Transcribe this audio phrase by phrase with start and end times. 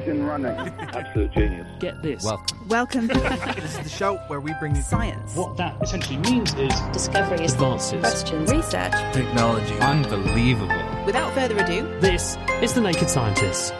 [0.00, 0.50] Engine running.
[0.80, 1.66] Absolute genius.
[1.78, 2.24] Get this.
[2.24, 2.68] Welcome.
[2.68, 3.06] Welcome.
[3.08, 5.34] This is the show where we bring you Science.
[5.36, 8.00] What that essentially means is Discoveries, advances.
[8.00, 8.50] Questions.
[8.50, 8.92] Research.
[9.12, 9.74] technology.
[9.78, 11.04] Unbelievable.
[11.04, 13.72] Without further ado, This is The Naked Scientists.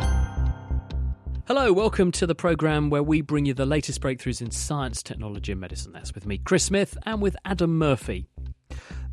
[1.47, 5.51] Hello, welcome to the programme where we bring you the latest breakthroughs in science, technology,
[5.51, 5.91] and medicine.
[5.93, 8.30] That's with me, Chris Smith, and with Adam Murphy.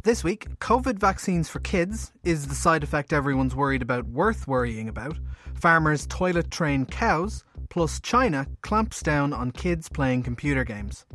[0.07, 4.87] This week, COVID vaccines for kids is the side effect everyone's worried about worth worrying
[4.87, 5.19] about.
[5.55, 11.05] Farmers toilet train cows, plus China clamps down on kids playing computer games.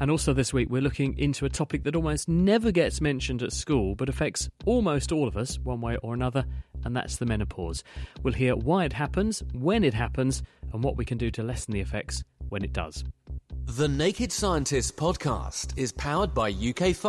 [0.00, 3.52] And also this week, we're looking into a topic that almost never gets mentioned at
[3.52, 6.44] school, but affects almost all of us, one way or another,
[6.84, 7.84] and that's the menopause.
[8.24, 10.42] We'll hear why it happens, when it happens,
[10.72, 13.04] and what we can do to lessen the effects when it does.
[13.66, 17.02] The Naked Scientists podcast is powered by ukfast.co.uk.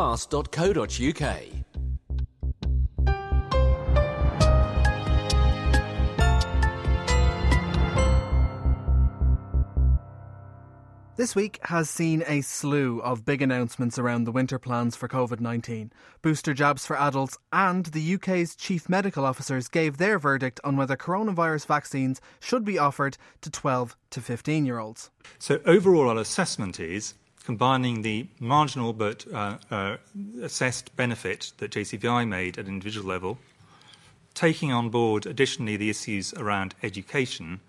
[11.16, 15.39] This week has seen a slew of big announcements around the winter plans for COVID
[15.39, 15.92] 19.
[16.23, 20.97] Booster jabs for adults and the UK's chief medical officers gave their verdict on whether
[20.97, 25.11] coronavirus vaccines should be offered to 12 to 15 year olds.
[25.38, 27.14] So overall, our assessment is
[27.45, 29.98] combining the marginal but uh, uh,
[30.42, 33.38] assessed benefit that JCVI made at an individual level,
[34.33, 37.59] taking on board additionally the issues around education.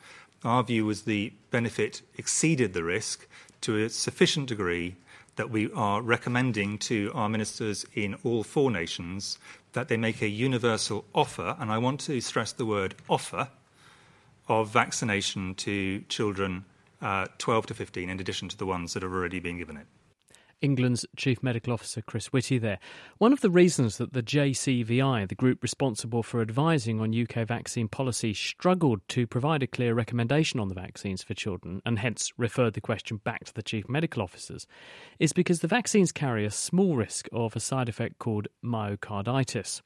[0.44, 3.26] Our view was the benefit exceeded the risk
[3.64, 4.94] to a sufficient degree
[5.36, 9.38] that we are recommending to our ministers in all four nations
[9.72, 13.48] that they make a universal offer, and I want to stress the word offer,
[14.48, 16.64] of vaccination to children
[17.00, 19.86] uh, 12 to 15, in addition to the ones that are already being given it.
[20.64, 22.78] England's Chief Medical Officer Chris Whitty there.
[23.18, 27.86] One of the reasons that the JCVI, the group responsible for advising on UK vaccine
[27.86, 32.72] policy, struggled to provide a clear recommendation on the vaccines for children and hence referred
[32.72, 34.66] the question back to the Chief Medical Officers
[35.18, 39.82] is because the vaccines carry a small risk of a side effect called myocarditis.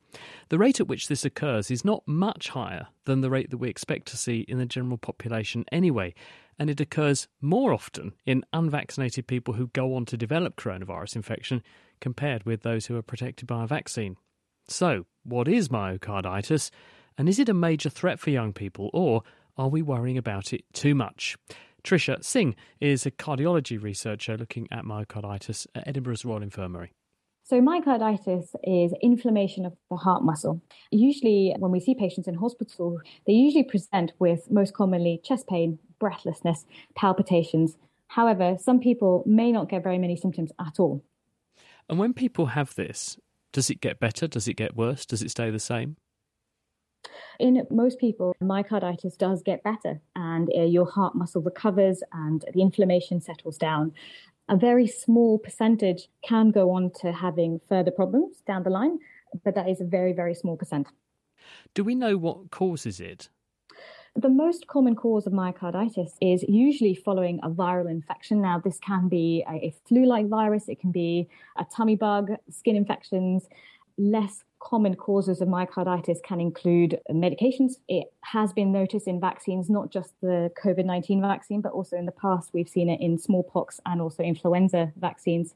[0.49, 3.69] The rate at which this occurs is not much higher than the rate that we
[3.69, 6.15] expect to see in the general population anyway,
[6.58, 11.62] and it occurs more often in unvaccinated people who go on to develop coronavirus infection
[12.00, 14.16] compared with those who are protected by a vaccine.
[14.66, 16.70] So, what is myocarditis,
[17.16, 19.22] and is it a major threat for young people, or
[19.56, 21.36] are we worrying about it too much?
[21.84, 26.92] Trisha Singh is a cardiology researcher looking at myocarditis at Edinburgh's Royal Infirmary.
[27.44, 30.60] So, myocarditis is inflammation of the heart muscle.
[30.90, 35.78] Usually, when we see patients in hospital, they usually present with most commonly chest pain,
[35.98, 36.64] breathlessness,
[36.94, 37.76] palpitations.
[38.09, 41.04] However, some people may not get very many symptoms at all.
[41.88, 43.19] And when people have this,
[43.53, 44.26] does it get better?
[44.26, 45.06] Does it get worse?
[45.06, 45.97] Does it stay the same?
[47.38, 52.62] In most people, myocarditis does get better and uh, your heart muscle recovers and the
[52.62, 53.92] inflammation settles down.
[54.48, 58.98] A very small percentage can go on to having further problems down the line,
[59.44, 60.88] but that is a very, very small percent.
[61.75, 63.28] Do we know what causes it?
[64.19, 68.41] The most common cause of myocarditis is usually following a viral infection.
[68.43, 72.33] Now, this can be a, a flu like virus, it can be a tummy bug,
[72.51, 73.49] skin infections.
[73.97, 77.75] Less common causes of myocarditis can include medications.
[77.87, 82.05] It has been noticed in vaccines, not just the COVID 19 vaccine, but also in
[82.05, 85.55] the past, we've seen it in smallpox and also influenza vaccines.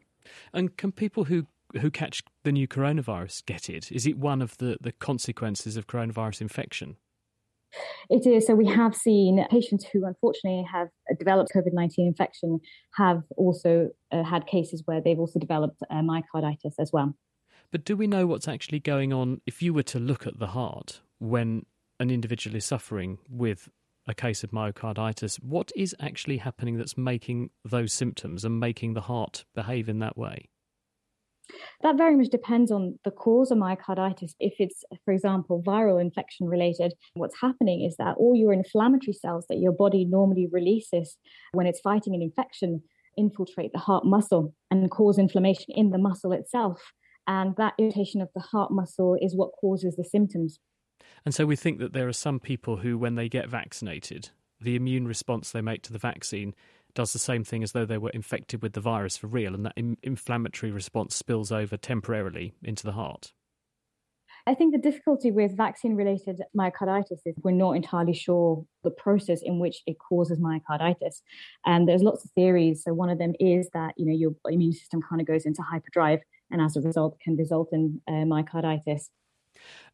[0.52, 1.48] And can people who
[1.80, 3.90] who catch the new coronavirus get it?
[3.90, 6.96] Is it one of the, the consequences of coronavirus infection?
[8.10, 8.46] It is.
[8.46, 10.88] So we have seen patients who unfortunately have
[11.18, 12.60] developed COVID 19 infection
[12.96, 17.14] have also uh, had cases where they've also developed uh, myocarditis as well.
[17.70, 20.48] But do we know what's actually going on if you were to look at the
[20.48, 21.64] heart when
[21.98, 23.70] an individual is suffering with
[24.06, 25.42] a case of myocarditis?
[25.42, 30.18] What is actually happening that's making those symptoms and making the heart behave in that
[30.18, 30.50] way?
[31.82, 34.32] That very much depends on the cause of myocarditis.
[34.40, 39.46] If it's, for example, viral infection related, what's happening is that all your inflammatory cells
[39.48, 41.16] that your body normally releases
[41.52, 42.82] when it's fighting an infection
[43.16, 46.80] infiltrate the heart muscle and cause inflammation in the muscle itself.
[47.26, 50.58] And that irritation of the heart muscle is what causes the symptoms.
[51.24, 54.76] And so we think that there are some people who, when they get vaccinated, the
[54.76, 56.54] immune response they make to the vaccine
[56.94, 59.64] does the same thing as though they were infected with the virus for real, and
[59.66, 63.32] that in- inflammatory response spills over temporarily into the heart.
[64.46, 69.40] I think the difficulty with vaccine related myocarditis is we're not entirely sure the process
[69.40, 71.22] in which it causes myocarditis.
[71.64, 72.82] And there's lots of theories.
[72.82, 75.62] So one of them is that, you know, your immune system kind of goes into
[75.62, 79.08] hyperdrive and as a result can result in uh, myocarditis.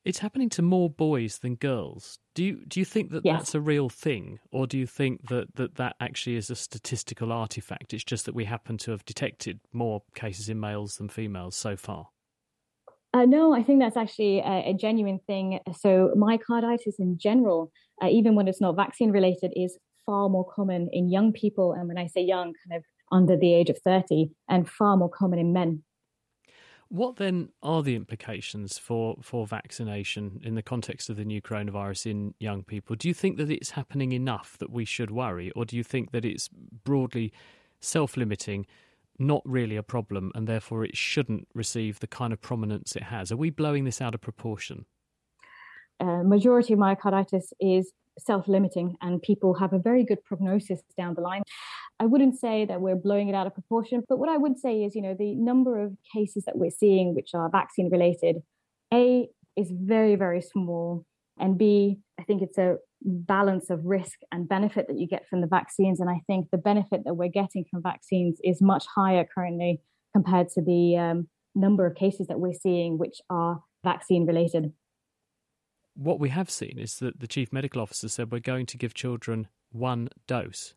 [0.05, 2.19] It's happening to more boys than girls.
[2.35, 3.41] Do you do you think that Yes.
[3.41, 7.32] that's a real thing, or do you think that, that that actually is a statistical
[7.32, 7.93] artifact?
[7.93, 11.76] It's just that we happen to have detected more cases in males than females so
[11.76, 12.09] far.
[13.15, 15.61] Uh, no, I think that's actually a, a genuine thing.
[15.79, 17.73] So, myocarditis in general,
[18.03, 21.73] uh, even when it's not vaccine related, is far more common in young people.
[21.73, 25.09] And when I say young, kind of under the age of 30, and far more
[25.09, 25.82] common in men.
[26.90, 32.11] What then are the implications for, for vaccination in the context of the new coronavirus
[32.11, 32.96] in young people?
[32.96, 36.12] Do you think that it's happening enough that we should worry, or do you think
[36.12, 37.32] that it's broadly
[37.81, 38.67] self limiting,
[39.19, 43.31] not really a problem, and therefore it shouldn't receive the kind of prominence it has?
[43.31, 44.87] Are we blowing this out of proportion?
[46.00, 51.20] Uh, majority of myocarditis is self-limiting and people have a very good prognosis down the
[51.20, 51.43] line
[52.00, 54.83] i wouldn't say that we're blowing it out of proportion but what i would say
[54.83, 58.37] is you know the number of cases that we're seeing which are vaccine related
[58.93, 61.05] a is very very small
[61.39, 65.41] and b i think it's a balance of risk and benefit that you get from
[65.41, 69.27] the vaccines and i think the benefit that we're getting from vaccines is much higher
[69.35, 69.81] currently
[70.15, 74.73] compared to the um, number of cases that we're seeing which are vaccine related
[75.99, 78.95] what we have seen is that the chief medical officer said we're going to give
[78.95, 80.75] children one dose.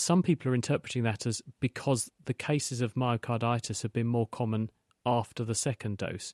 [0.00, 4.70] Some people are interpreting that as because the cases of myocarditis have been more common
[5.04, 6.32] after the second dose.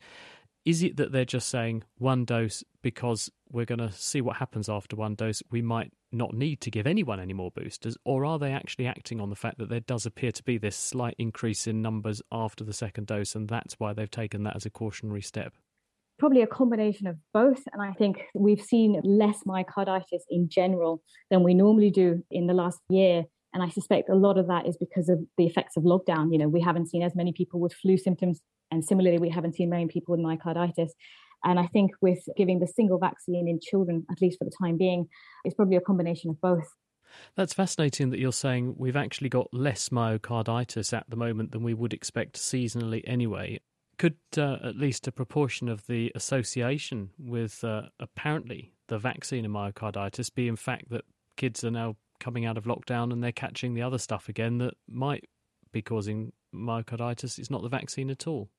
[0.65, 4.69] Is it that they're just saying one dose because we're going to see what happens
[4.69, 5.43] after one dose?
[5.51, 9.21] We might not need to give anyone any more boosters, or are they actually acting
[9.21, 12.65] on the fact that there does appear to be this slight increase in numbers after
[12.65, 15.53] the second dose, and that's why they've taken that as a cautionary step?
[16.19, 17.63] probably a combination of both.
[17.73, 22.55] And I think we've seen less myocarditis in general than we normally do in the
[22.55, 23.25] last year.
[23.57, 26.31] And I suspect a lot of that is because of the effects of lockdown.
[26.31, 29.55] You know, we haven't seen as many people with flu symptoms, and similarly, we haven't
[29.55, 30.91] seen many people with myocarditis.
[31.43, 34.77] And I think with giving the single vaccine in children, at least for the time
[34.77, 35.07] being,
[35.43, 36.69] it's probably a combination of both.
[37.35, 41.73] That's fascinating that you're saying we've actually got less myocarditis at the moment than we
[41.73, 43.61] would expect seasonally anyway.
[43.97, 49.55] Could uh, at least a proportion of the association with uh, apparently the vaccine and
[49.55, 51.07] myocarditis be in fact that
[51.39, 54.75] kids are now coming out of lockdown and they're catching the other stuff again that
[54.89, 55.29] might
[55.73, 57.39] be causing myocarditis?
[57.39, 58.51] It's not the vaccine at all.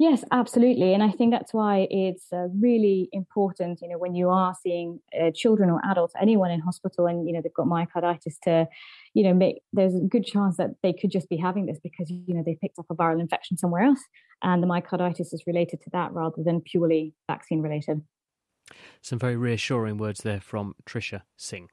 [0.00, 0.92] Yes, absolutely.
[0.92, 4.98] And I think that's why it's uh, really important, you know, when you are seeing
[5.18, 8.66] uh, children or adults, anyone in hospital and, you know, they've got myocarditis to,
[9.14, 12.10] you know, make, there's a good chance that they could just be having this because,
[12.10, 14.00] you know, they picked up a viral infection somewhere else.
[14.42, 18.02] And the myocarditis is related to that rather than purely vaccine related.
[19.00, 21.68] Some very reassuring words there from Trisha Singh.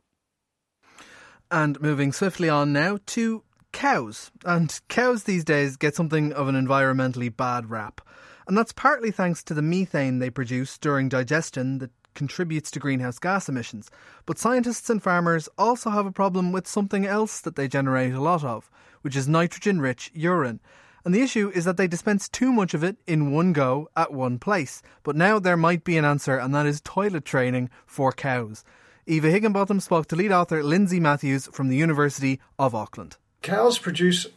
[1.52, 3.44] And moving swiftly on now to
[3.74, 4.32] cows.
[4.46, 8.02] And cows these days get something of an environmentally bad rap.
[8.48, 13.20] And that's partly thanks to the methane they produce during digestion that contributes to greenhouse
[13.20, 13.90] gas emissions.
[14.26, 18.22] But scientists and farmers also have a problem with something else that they generate a
[18.22, 18.70] lot of,
[19.02, 20.60] which is nitrogen rich urine.
[21.04, 24.14] And the issue is that they dispense too much of it in one go at
[24.14, 24.82] one place.
[25.04, 28.64] But now there might be an answer, and that is toilet training for cows.
[29.08, 33.18] Eva Higginbotham spoke to lead author Lindsay Matthews from the University of Auckland.
[33.42, 34.28] Cows produce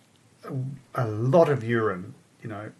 [0.42, 0.54] a,
[0.94, 2.70] a lot of urine, you know,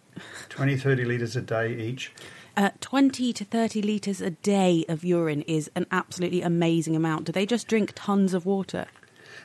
[0.49, 2.11] 20, 30 litres a day each.
[2.57, 7.25] Uh, 20 to 30 litres a day of urine is an absolutely amazing amount.
[7.25, 8.87] Do they just drink tons of water?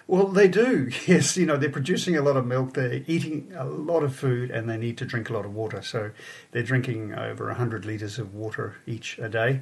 [0.07, 1.37] Well, they do, yes.
[1.37, 4.71] You know, they're producing a lot of milk, they're eating a lot of food, and
[4.71, 5.83] they need to drink a lot of water.
[5.83, 6.13] So
[6.53, 9.61] they're drinking over 100 litres of water each a day.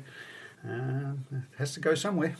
[0.66, 2.36] Uh, it has to go somewhere.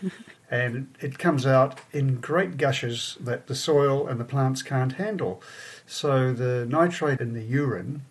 [0.50, 5.42] and it comes out in great gushes that the soil and the plants can't handle.
[5.86, 8.02] So the nitrate in the urine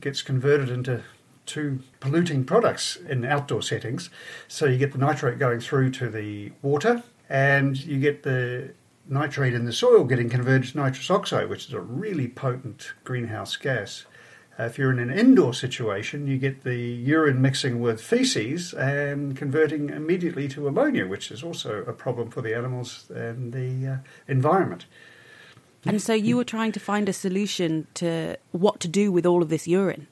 [0.00, 1.02] gets converted into
[1.46, 4.10] two polluting products in outdoor settings.
[4.48, 8.72] So you get the nitrate going through to the water, and you get the
[9.06, 13.56] nitrate in the soil getting converted to nitrous oxide, which is a really potent greenhouse
[13.56, 14.06] gas.
[14.58, 19.36] Uh, if you're in an indoor situation, you get the urine mixing with feces and
[19.36, 23.96] converting immediately to ammonia, which is also a problem for the animals and the uh,
[24.28, 24.86] environment.
[25.86, 29.42] And so you were trying to find a solution to what to do with all
[29.42, 30.06] of this urine.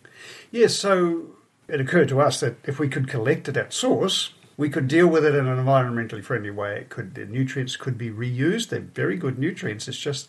[0.50, 1.26] Yes, so
[1.68, 5.06] it occurred to us that if we could collect it at source, we could deal
[5.06, 6.76] with it in an environmentally friendly way.
[6.76, 8.68] It could the nutrients could be reused.
[8.68, 9.88] They're very good nutrients.
[9.88, 10.28] It's just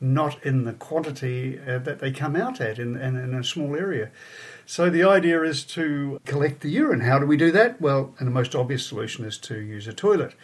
[0.00, 3.74] not in the quantity uh, that they come out at in, in, in, a small
[3.74, 4.10] area.
[4.66, 7.00] So the idea is to collect the urine.
[7.00, 7.80] How do we do that?
[7.80, 10.34] Well, and the most obvious solution is to use a toilet.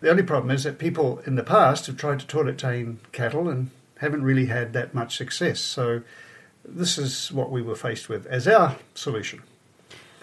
[0.00, 3.48] The only problem is that people in the past have tried to toilet train cattle
[3.48, 5.60] and haven't really had that much success.
[5.60, 6.02] So
[6.64, 9.42] this is what we were faced with as our solution.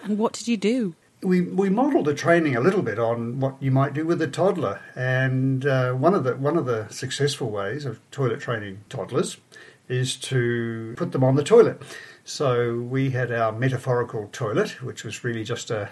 [0.02, 0.94] And what did you do?
[1.22, 4.26] We we modelled the training a little bit on what you might do with a
[4.26, 9.38] toddler, and uh, one of the one of the successful ways of toilet training toddlers
[9.88, 11.80] is to put them on the toilet.
[12.24, 15.90] So we had our metaphorical toilet, which was really just a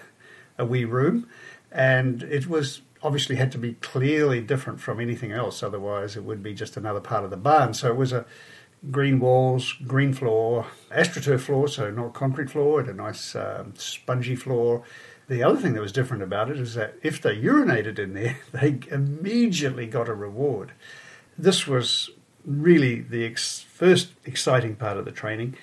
[0.58, 1.26] a wee room,
[1.72, 6.42] and it was obviously had to be clearly different from anything else, otherwise it would
[6.42, 7.74] be just another part of the barn.
[7.74, 8.24] So it was a
[8.90, 14.36] green walls, green floor, astroturf floor, so not concrete floor, and a nice um, spongy
[14.36, 14.82] floor
[15.28, 18.38] the other thing that was different about it is that if they urinated in there,
[18.52, 20.72] they immediately got a reward.
[21.38, 22.10] This was
[22.44, 25.56] really the ex- first exciting part of the training,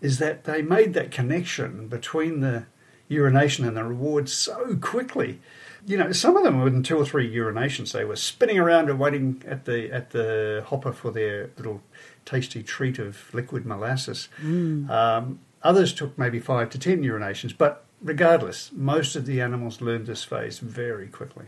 [0.00, 2.66] is that they made that connection between the
[3.08, 5.40] urination and the reward so quickly.
[5.86, 8.98] You know, some of them within two or three urinations, they were spinning around and
[8.98, 11.82] waiting at the at the hopper for their little
[12.24, 14.28] tasty treat of liquid molasses.
[14.40, 14.88] Mm.
[14.88, 20.04] Um, others took maybe five to ten urinations, but regardless, most of the animals learn
[20.04, 21.46] this phase very quickly.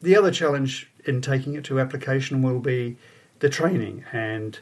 [0.00, 2.96] The other challenge in taking it to application will be
[3.38, 4.58] the training, and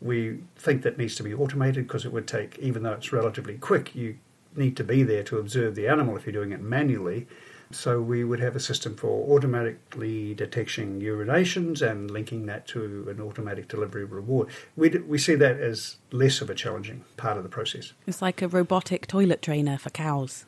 [0.00, 3.56] we think that needs to be automated because it would take, even though it's relatively
[3.56, 4.18] quick, you
[4.56, 7.26] need to be there to observe the animal if you're doing it manually.
[7.70, 13.20] So we would have a system for automatically detecting urinations and linking that to an
[13.20, 14.48] automatic delivery reward.
[14.76, 17.92] We, we see that as less of a challenging part of the process.
[18.06, 20.44] It's like a robotic toilet trainer for cows.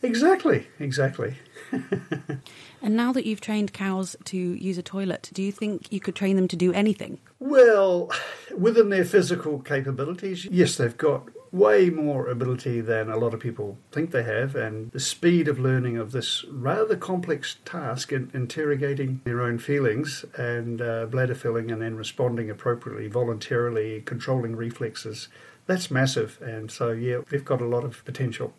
[0.00, 1.34] Exactly, exactly.
[1.72, 6.14] and now that you've trained cows to use a toilet, do you think you could
[6.14, 7.18] train them to do anything?
[7.40, 8.10] Well,
[8.56, 13.78] within their physical capabilities, yes, they've got way more ability than a lot of people
[13.92, 19.20] think they have, and the speed of learning of this rather complex task in interrogating
[19.24, 25.28] their own feelings and uh, bladder filling and then responding appropriately, voluntarily, controlling reflexes.
[25.66, 28.54] That's massive, and so yeah, they've got a lot of potential.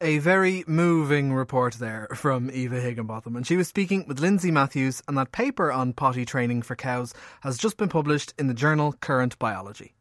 [0.00, 5.00] A very moving report there from Eva Higginbotham, and she was speaking with Lindsay Matthews,
[5.06, 8.94] and that paper on potty training for cows has just been published in the journal
[8.94, 9.94] Current Biology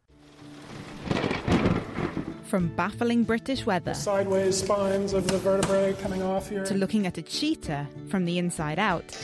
[2.52, 7.08] from baffling British weather, the sideways spines of the vertebrae coming off here, to looking
[7.08, 9.18] at a cheetah from the inside out,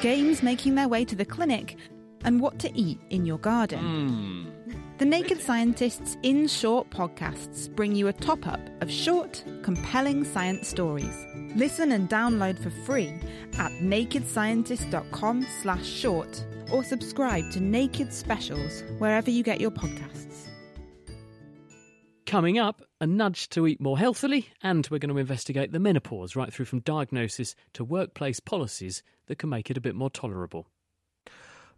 [0.00, 1.76] games making their way to the clinic,
[2.24, 3.80] and what to eat in your garden.
[3.80, 4.76] Mm.
[4.98, 10.68] The Naked Scientists in Short podcasts bring you a top up of short, compelling science
[10.68, 11.26] stories.
[11.56, 13.20] Listen and download for free
[13.58, 20.45] at nakedscientist.com slash short or subscribe to Naked Specials wherever you get your podcasts.
[22.26, 26.34] Coming up, a nudge to eat more healthily, and we're going to investigate the menopause
[26.34, 30.66] right through from diagnosis to workplace policies that can make it a bit more tolerable.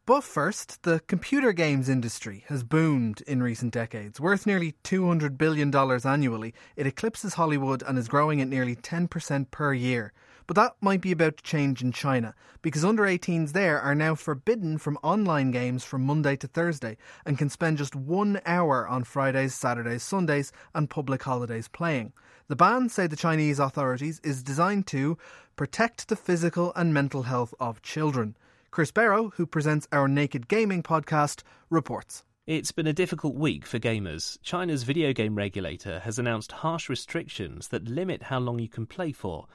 [0.07, 4.23] But first, the computer games industry has boomed in recent decades.
[4.23, 9.75] Worth nearly $200 billion annually, it eclipses Hollywood and is growing at nearly 10% per
[9.75, 10.14] year.
[10.49, 14.14] But that might be about to change in China, because under 18s there are now
[14.14, 19.05] forbidden from online games from Monday to Thursday and can spend just one hour on
[19.05, 22.14] Fridays, Saturdays, Sundays, and public holidays playing.
[22.47, 25.19] The ban, say the Chinese authorities, is designed to
[25.55, 28.35] protect the physical and mental health of children.
[28.71, 32.25] Chris Barrow, who presents our Naked Gaming podcast, reports.
[32.47, 34.38] It's been a difficult week for gamers.
[34.43, 39.12] China's video game regulator has announced harsh restrictions that limit how long you can play
[39.12, 39.47] for.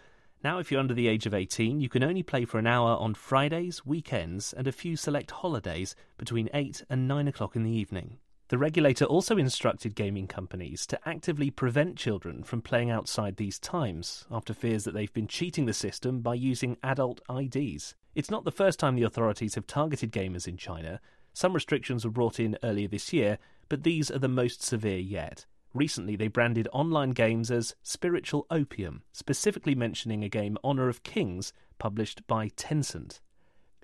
[0.44, 2.98] Now, if you're under the age of 18, you can only play for an hour
[2.98, 7.72] on Fridays, weekends, and a few select holidays between 8 and 9 o'clock in the
[7.72, 8.18] evening.
[8.50, 14.26] The regulator also instructed gaming companies to actively prevent children from playing outside these times,
[14.30, 17.96] after fears that they've been cheating the system by using adult IDs.
[18.14, 21.00] It's not the first time the authorities have targeted gamers in China.
[21.32, 25.46] Some restrictions were brought in earlier this year, but these are the most severe yet.
[25.74, 31.52] Recently, they branded online games as spiritual opium, specifically mentioning a game Honor of Kings
[31.80, 33.20] published by Tencent.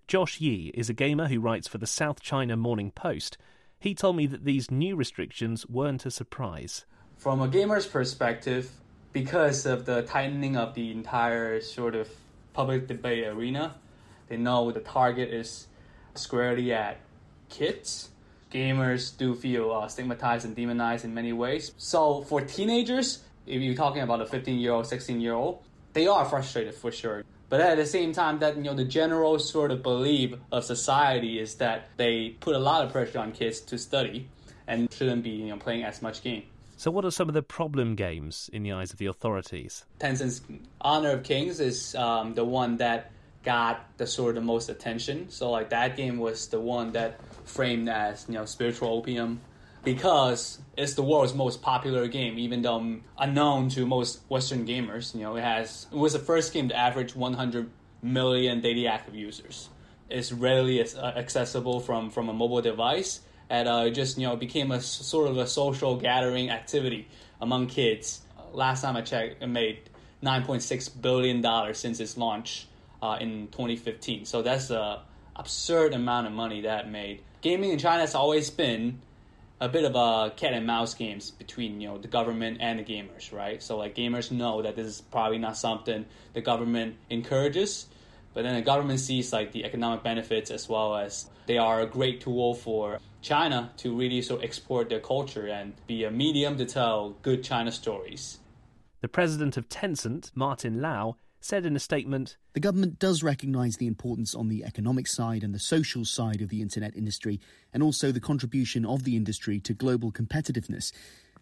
[0.07, 3.37] Josh Ye is a gamer who writes for the South China Morning Post.
[3.79, 6.85] He told me that these new restrictions weren't a surprise.
[7.17, 8.71] From a gamer's perspective,
[9.11, 12.07] because of the tightening of the entire sort of
[12.53, 13.75] public debate arena,
[14.27, 15.67] they know the target is
[16.13, 16.99] squarely at
[17.49, 18.09] kids
[18.51, 21.71] gamers do feel uh, stigmatized and demonized in many ways.
[21.77, 25.63] So for teenagers, if you're talking about a 15 year old, 16 year old,
[25.93, 27.23] they are frustrated for sure.
[27.49, 31.39] But at the same time, that you know, the general sort of belief of society
[31.39, 34.29] is that they put a lot of pressure on kids to study
[34.67, 36.43] and shouldn't be you know playing as much game.
[36.77, 39.83] So, what are some of the problem games in the eyes of the authorities?
[39.99, 40.41] Tencent's
[40.79, 43.11] Honor of Kings is um, the one that
[43.43, 45.29] got the sort of the most attention.
[45.29, 49.41] So, like that game was the one that framed as you know spiritual opium
[49.83, 55.15] because it's the world's most popular game, even though unknown to most Western gamers.
[55.15, 57.69] You know, it has it was the first game to average 100
[58.01, 59.69] million daily active users.
[60.09, 64.71] It's readily uh, accessible from from a mobile device, and uh, just you know became
[64.71, 67.07] a sort of a social gathering activity
[67.39, 68.21] among kids.
[68.51, 69.89] Last time I checked, it made
[70.23, 72.67] 9.6 billion dollars since its launch
[73.01, 74.25] uh, in 2015.
[74.25, 75.01] So that's a
[75.35, 77.21] absurd amount of money that made.
[77.41, 78.99] Gaming in China has always been
[79.61, 82.83] a bit of a cat and mouse games between you know the government and the
[82.83, 83.61] gamers, right?
[83.61, 87.87] So like gamers know that this is probably not something the government encourages,
[88.33, 91.85] but then the government sees like the economic benefits as well as they are a
[91.85, 96.65] great tool for China to really so export their culture and be a medium to
[96.65, 98.39] tell good China stories.
[99.01, 103.87] The president of Tencent, Martin Lau, said in a statement The government does recognise the
[103.87, 107.39] importance on the economic side and the social side of the internet industry,
[107.73, 110.91] and also the contribution of the industry to global competitiveness.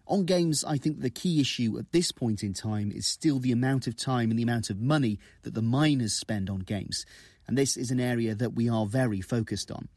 [0.06, 3.52] On games, I think the key issue at this point in time is still the
[3.52, 7.04] amount of time and the amount of money that the minors spend on games.
[7.46, 9.88] And this is an area that we are very focused on.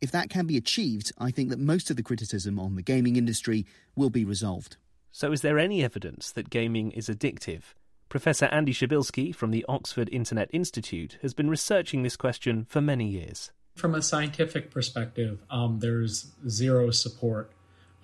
[0.00, 3.16] If that can be achieved, I think that most of the criticism on the gaming
[3.16, 4.76] industry will be resolved.
[5.10, 7.62] So, is there any evidence that gaming is addictive?
[8.08, 13.08] Professor Andy Przybylski from the Oxford Internet Institute has been researching this question for many
[13.08, 13.50] years.
[13.74, 17.52] From a scientific perspective, um, there's zero support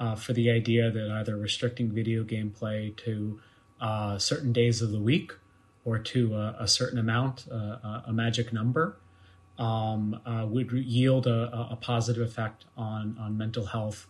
[0.00, 3.40] uh, for the idea that either restricting video game play to
[3.80, 5.32] uh, certain days of the week
[5.84, 8.96] or to a, a certain amount, uh, a magic number,
[9.58, 14.06] um, uh, would yield a, a, positive effect on, on mental health,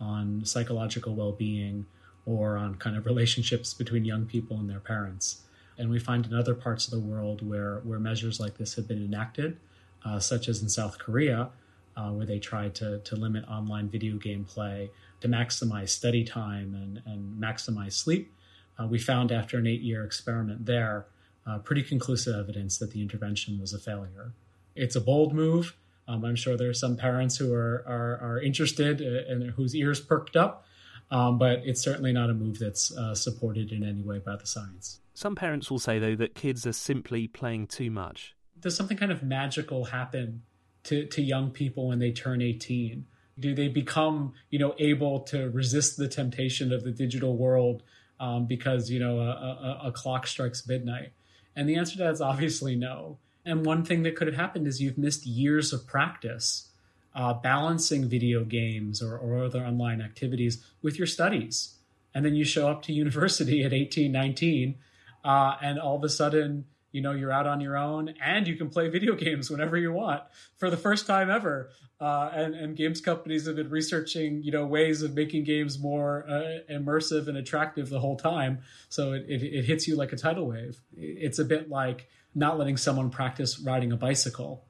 [0.00, 1.84] on psychological well being,
[2.26, 5.42] or on kind of relationships between young people and their parents.
[5.76, 8.86] And we find in other parts of the world where, where measures like this have
[8.86, 9.58] been enacted,
[10.04, 11.50] uh, such as in South Korea,
[11.96, 16.74] uh, where they tried to, to limit online video game play to maximize study time
[16.74, 18.32] and, and maximize sleep.
[18.78, 21.06] Uh, we found after an eight year experiment there
[21.46, 24.32] uh, pretty conclusive evidence that the intervention was a failure.
[24.74, 25.76] It's a bold move.
[26.08, 29.74] Um, I'm sure there are some parents who are, are, are interested uh, and whose
[29.74, 30.66] ears perked up
[31.10, 34.46] um, but it's certainly not a move that's uh, supported in any way by the
[34.46, 35.00] science.
[35.14, 38.34] Some parents will say, though, that kids are simply playing too much.
[38.60, 40.42] Does something kind of magical happen
[40.84, 43.06] to, to young people when they turn 18?
[43.38, 47.82] Do they become, you know, able to resist the temptation of the digital world
[48.20, 51.12] um, because, you know, a, a, a clock strikes midnight?
[51.56, 53.18] And the answer to that is obviously no.
[53.44, 56.70] And one thing that could have happened is you've missed years of practice
[57.14, 61.76] uh, balancing video games or, or other online activities with your studies.
[62.14, 64.76] And then you show up to university at 18, 19,
[65.24, 68.56] uh, and all of a sudden, you know, you're out on your own and you
[68.56, 70.22] can play video games whenever you want
[70.56, 71.70] for the first time ever.
[72.00, 76.24] Uh, and, and games companies have been researching, you know, ways of making games more
[76.28, 78.58] uh, immersive and attractive the whole time.
[78.88, 80.80] So it, it, it hits you like a tidal wave.
[80.96, 84.64] It's a bit like not letting someone practice riding a bicycle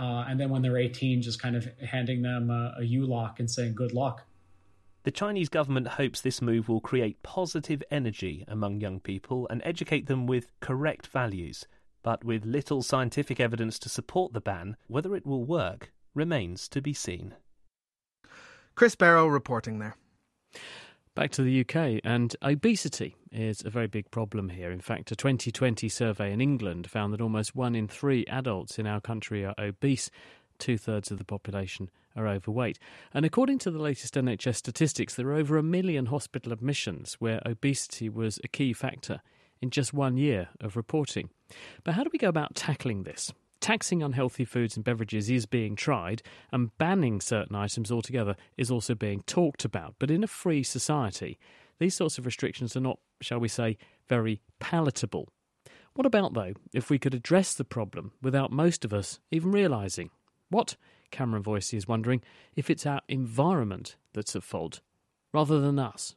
[0.00, 3.50] uh, and then when they're 18, just kind of handing them a, a U-lock and
[3.50, 4.24] saying good luck.
[5.02, 10.06] The Chinese government hopes this move will create positive energy among young people and educate
[10.06, 11.66] them with correct values.
[12.02, 16.80] But with little scientific evidence to support the ban, whether it will work remains to
[16.80, 17.34] be seen.
[18.74, 19.96] Chris Barrow reporting there.
[21.20, 24.70] Back to the UK, and obesity is a very big problem here.
[24.70, 28.86] In fact, a 2020 survey in England found that almost one in three adults in
[28.86, 30.10] our country are obese.
[30.58, 32.78] Two thirds of the population are overweight.
[33.12, 37.42] And according to the latest NHS statistics, there are over a million hospital admissions where
[37.44, 39.20] obesity was a key factor
[39.60, 41.28] in just one year of reporting.
[41.84, 43.30] But how do we go about tackling this?
[43.60, 48.94] Taxing unhealthy foods and beverages is being tried, and banning certain items altogether is also
[48.94, 49.94] being talked about.
[49.98, 51.38] But in a free society,
[51.78, 53.76] these sorts of restrictions are not, shall we say,
[54.08, 55.28] very palatable.
[55.94, 60.10] What about, though, if we could address the problem without most of us even realising?
[60.48, 60.76] What,
[61.10, 62.22] Cameron Voisey is wondering,
[62.56, 64.80] if it's our environment that's at fault,
[65.34, 66.14] rather than us?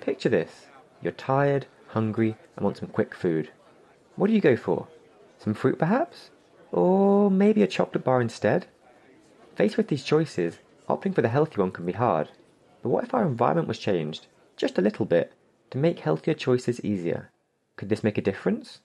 [0.00, 0.66] Picture this
[1.02, 3.50] you're tired, hungry, and want some quick food.
[4.16, 4.86] What do you go for?
[5.38, 6.30] Some fruit, perhaps?
[6.70, 8.66] Or maybe a chocolate bar instead?
[9.56, 12.28] Faced with these choices, opting for the healthy one can be hard.
[12.82, 14.26] But what if our environment was changed,
[14.56, 15.32] just a little bit,
[15.70, 17.30] to make healthier choices easier?
[17.76, 18.80] Could this make a difference?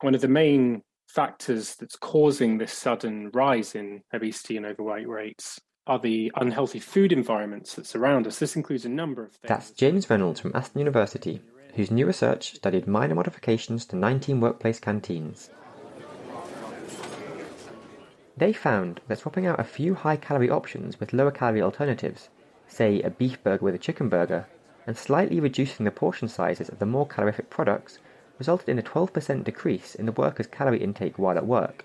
[0.00, 5.60] One of the main factors that's causing this sudden rise in obesity and overweight rates
[5.86, 8.38] are the unhealthy food environments that surround us.
[8.38, 9.48] This includes a number of things.
[9.48, 11.42] That's James Reynolds from Aston University,
[11.74, 15.50] whose new research studied minor modifications to 19 workplace canteens.
[18.36, 22.30] They found that swapping out a few high calorie options with lower calorie alternatives,
[22.66, 24.46] say a beef burger with a chicken burger,
[24.86, 27.98] and slightly reducing the portion sizes of the more calorific products,
[28.38, 31.84] resulted in a 12% decrease in the workers' calorie intake while at work.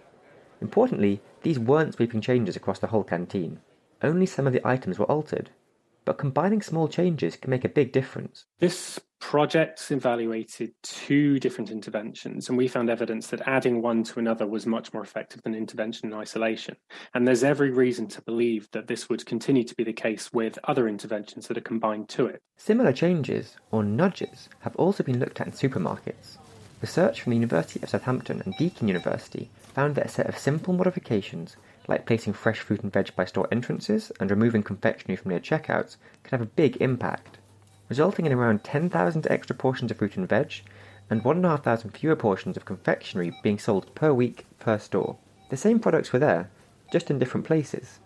[0.61, 3.59] Importantly, these weren't sweeping changes across the whole canteen.
[4.01, 5.49] Only some of the items were altered.
[6.05, 8.45] But combining small changes can make a big difference.
[8.59, 14.45] This project evaluated two different interventions, and we found evidence that adding one to another
[14.45, 16.75] was much more effective than intervention in isolation.
[17.13, 20.59] And there's every reason to believe that this would continue to be the case with
[20.65, 22.41] other interventions that are combined to it.
[22.57, 26.37] Similar changes, or nudges, have also been looked at in supermarkets.
[26.81, 30.73] Research from the University of Southampton and Deakin University found that a set of simple
[30.73, 31.55] modifications,
[31.87, 35.97] like placing fresh fruit and veg by store entrances and removing confectionery from near checkouts,
[36.23, 37.39] can have a big impact,
[37.89, 40.61] resulting in around 10,000 extra portions of fruit and veg
[41.09, 45.17] and 1,500 fewer portions of confectionery being sold per week per store.
[45.49, 46.49] The same products were there,
[46.91, 47.99] just in different places.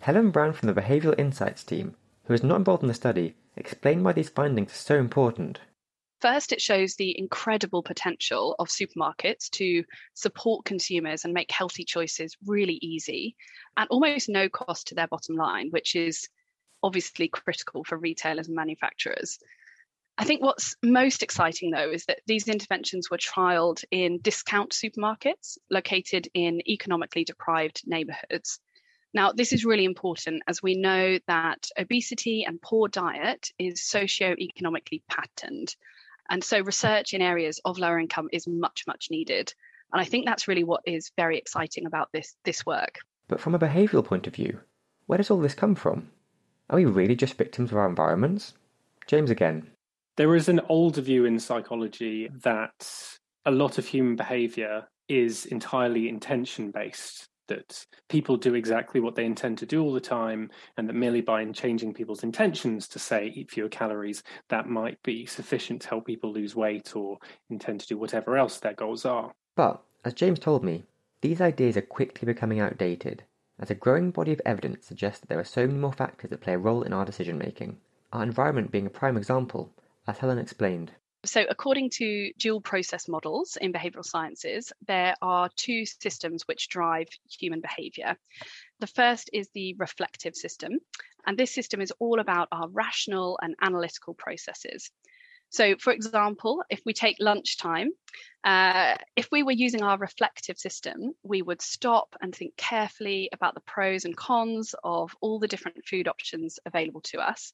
[0.00, 4.04] Helen Brown from the Behavioural Insights team, who is not involved in the study, explained
[4.04, 5.60] why these findings are so important.
[6.20, 12.36] First, it shows the incredible potential of supermarkets to support consumers and make healthy choices
[12.46, 13.36] really easy
[13.76, 16.28] at almost no cost to their bottom line, which is
[16.84, 19.38] obviously critical for retailers and manufacturers.
[20.16, 25.58] I think what's most exciting, though, is that these interventions were trialled in discount supermarkets
[25.70, 28.60] located in economically deprived neighbourhoods.
[29.12, 35.02] Now, this is really important as we know that obesity and poor diet is socio-economically
[35.08, 35.74] patterned.
[36.30, 39.52] And so research in areas of lower income is much, much needed.
[39.92, 42.98] And I think that's really what is very exciting about this, this work.
[43.26, 44.60] But from a behavioural point of view,
[45.06, 46.10] where does all this come from?
[46.70, 48.54] Are we really just victims of our environments?
[49.06, 49.70] James again.
[50.16, 52.88] There is an older view in psychology that
[53.44, 59.26] a lot of human behaviour is entirely intention based that people do exactly what they
[59.26, 63.26] intend to do all the time, and that merely by changing people's intentions to say
[63.34, 67.18] eat fewer calories, that might be sufficient to help people lose weight or
[67.50, 69.30] intend to do whatever else their goals are.
[69.56, 70.84] But, as James told me,
[71.20, 73.24] these ideas are quickly becoming outdated,
[73.58, 76.40] as a growing body of evidence suggests that there are so many more factors that
[76.40, 77.78] play a role in our decision making,
[78.12, 79.72] our environment being a prime example,
[80.06, 80.92] as Helen explained.
[81.24, 87.08] So, according to dual process models in behavioral sciences, there are two systems which drive
[87.30, 88.16] human behavior.
[88.80, 90.72] The first is the reflective system,
[91.26, 94.90] and this system is all about our rational and analytical processes.
[95.54, 97.90] So, for example, if we take lunchtime,
[98.42, 103.54] uh, if we were using our reflective system, we would stop and think carefully about
[103.54, 107.52] the pros and cons of all the different food options available to us.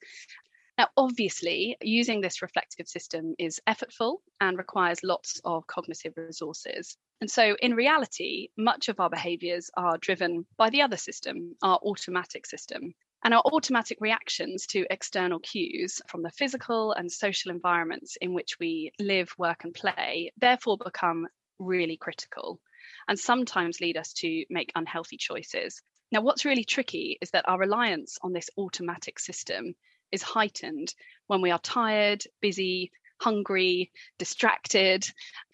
[0.79, 6.97] Now, obviously, using this reflective system is effortful and requires lots of cognitive resources.
[7.21, 11.79] And so, in reality, much of our behaviors are driven by the other system, our
[11.83, 12.95] automatic system.
[13.23, 18.59] And our automatic reactions to external cues from the physical and social environments in which
[18.59, 21.29] we live, work, and play therefore become
[21.59, 22.61] really critical
[23.09, 25.83] and sometimes lead us to make unhealthy choices.
[26.11, 29.75] Now, what's really tricky is that our reliance on this automatic system
[30.11, 30.95] is heightened
[31.27, 35.07] when we are tired, busy, hungry, distracted.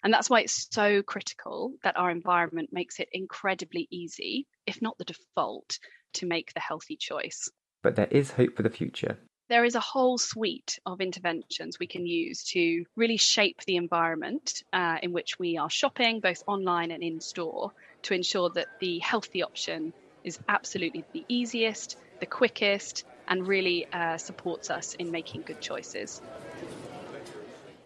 [0.03, 4.97] And that's why it's so critical that our environment makes it incredibly easy, if not
[4.97, 5.77] the default,
[6.13, 7.49] to make the healthy choice.
[7.81, 9.17] But there is hope for the future.
[9.49, 14.63] There is a whole suite of interventions we can use to really shape the environment
[14.73, 17.71] uh, in which we are shopping, both online and in store,
[18.03, 19.93] to ensure that the healthy option
[20.25, 26.21] is absolutely the easiest, the quickest, and really uh, supports us in making good choices.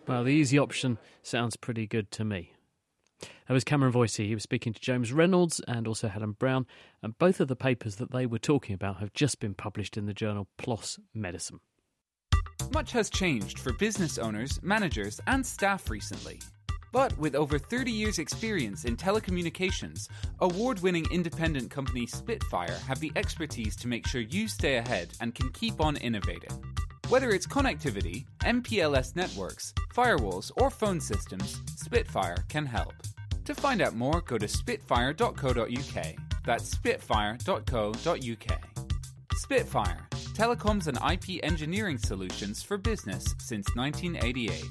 [0.07, 2.53] Well, the easy option sounds pretty good to me.
[3.47, 4.27] That was Cameron Voisey.
[4.27, 6.65] He was speaking to James Reynolds and also Helen Brown,
[7.01, 10.05] and both of the papers that they were talking about have just been published in
[10.05, 11.59] the journal PLOS Medicine.
[12.73, 16.39] Much has changed for business owners, managers, and staff recently.
[16.91, 20.07] But with over 30 years' experience in telecommunications,
[20.39, 25.33] award winning independent company Spitfire have the expertise to make sure you stay ahead and
[25.33, 26.51] can keep on innovating.
[27.07, 32.93] Whether it's connectivity, MPLS networks, firewalls, or phone systems, Spitfire can help.
[33.45, 36.05] To find out more, go to spitfire.co.uk.
[36.45, 38.59] That's spitfire.co.uk.
[39.33, 44.65] Spitfire, telecoms and IP engineering solutions for business since 1988.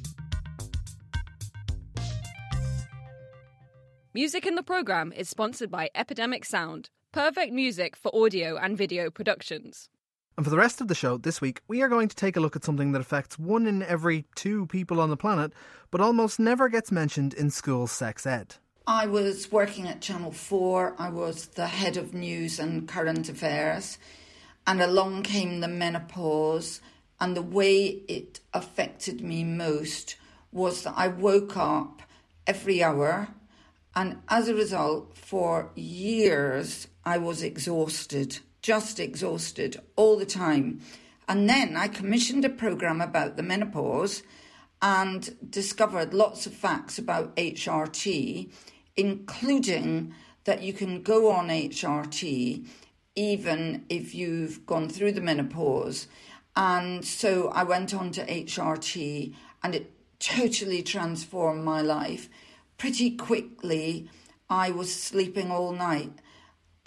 [4.12, 9.10] Music in the program is sponsored by Epidemic Sound, perfect music for audio and video
[9.10, 9.88] productions.
[10.36, 12.40] And for the rest of the show this week, we are going to take a
[12.40, 15.52] look at something that affects one in every two people on the planet,
[15.90, 18.56] but almost never gets mentioned in school sex ed.
[18.86, 20.96] I was working at Channel 4.
[20.98, 23.98] I was the head of news and current affairs.
[24.66, 26.80] And along came the menopause.
[27.20, 30.16] And the way it affected me most
[30.52, 32.02] was that I woke up
[32.46, 33.28] every hour.
[33.94, 40.80] And as a result, for years, I was exhausted, just exhausted all the time.
[41.28, 44.22] And then I commissioned a program about the menopause
[44.82, 48.50] and discovered lots of facts about HRT,
[48.96, 52.66] including that you can go on HRT
[53.16, 56.06] even if you've gone through the menopause.
[56.56, 62.28] And so I went on to HRT and it totally transformed my life.
[62.78, 64.08] Pretty quickly,
[64.48, 66.12] I was sleeping all night.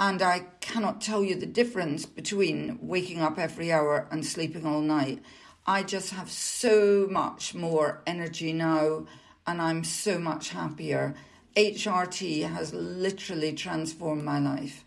[0.06, 4.82] And I cannot tell you the difference between waking up every hour and sleeping all
[4.82, 5.24] night.
[5.66, 9.06] I just have so much more energy now
[9.48, 11.16] and I'm so much happier.
[11.56, 14.84] HRT has literally transformed my life.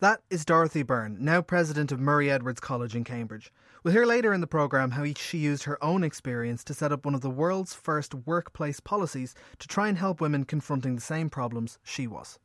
[0.00, 3.52] That is Dorothy Byrne, now president of Murray Edwards College in Cambridge.
[3.84, 7.04] We'll hear later in the programme how she used her own experience to set up
[7.04, 11.28] one of the world's first workplace policies to try and help women confronting the same
[11.28, 12.38] problems she was.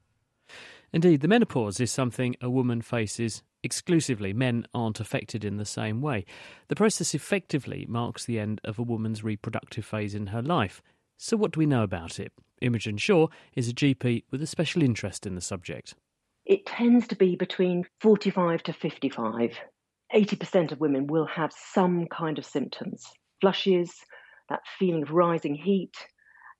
[0.93, 4.33] Indeed, the menopause is something a woman faces exclusively.
[4.33, 6.25] Men aren't affected in the same way.
[6.67, 10.81] The process effectively marks the end of a woman's reproductive phase in her life.
[11.17, 12.33] So, what do we know about it?
[12.61, 15.95] Imogen Shaw is a GP with a special interest in the subject.
[16.45, 19.57] It tends to be between 45 to 55.
[20.13, 23.05] 80% of women will have some kind of symptoms
[23.39, 23.91] flushes,
[24.49, 25.95] that feeling of rising heat,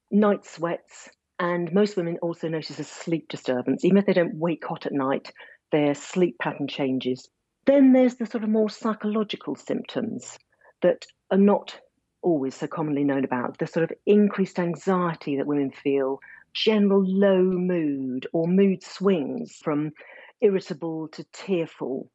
[0.09, 1.09] night sweats,
[1.41, 3.83] and most women also notice a sleep disturbance.
[3.83, 5.33] Even if they don't wake hot at night,
[5.71, 7.27] their sleep pattern changes.
[7.65, 10.37] Then there's the sort of more psychological symptoms
[10.83, 11.79] that are not
[12.21, 16.19] always so commonly known about the sort of increased anxiety that women feel,
[16.53, 19.93] general low mood or mood swings from
[20.41, 22.11] irritable to tearful.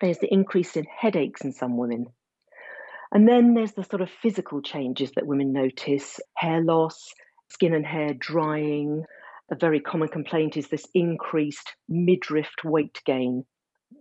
[0.00, 2.06] There's the increase in headaches in some women.
[3.12, 7.14] And then there's the sort of physical changes that women notice hair loss,
[7.48, 9.04] skin and hair drying.
[9.50, 13.44] A very common complaint is this increased midriff weight gain.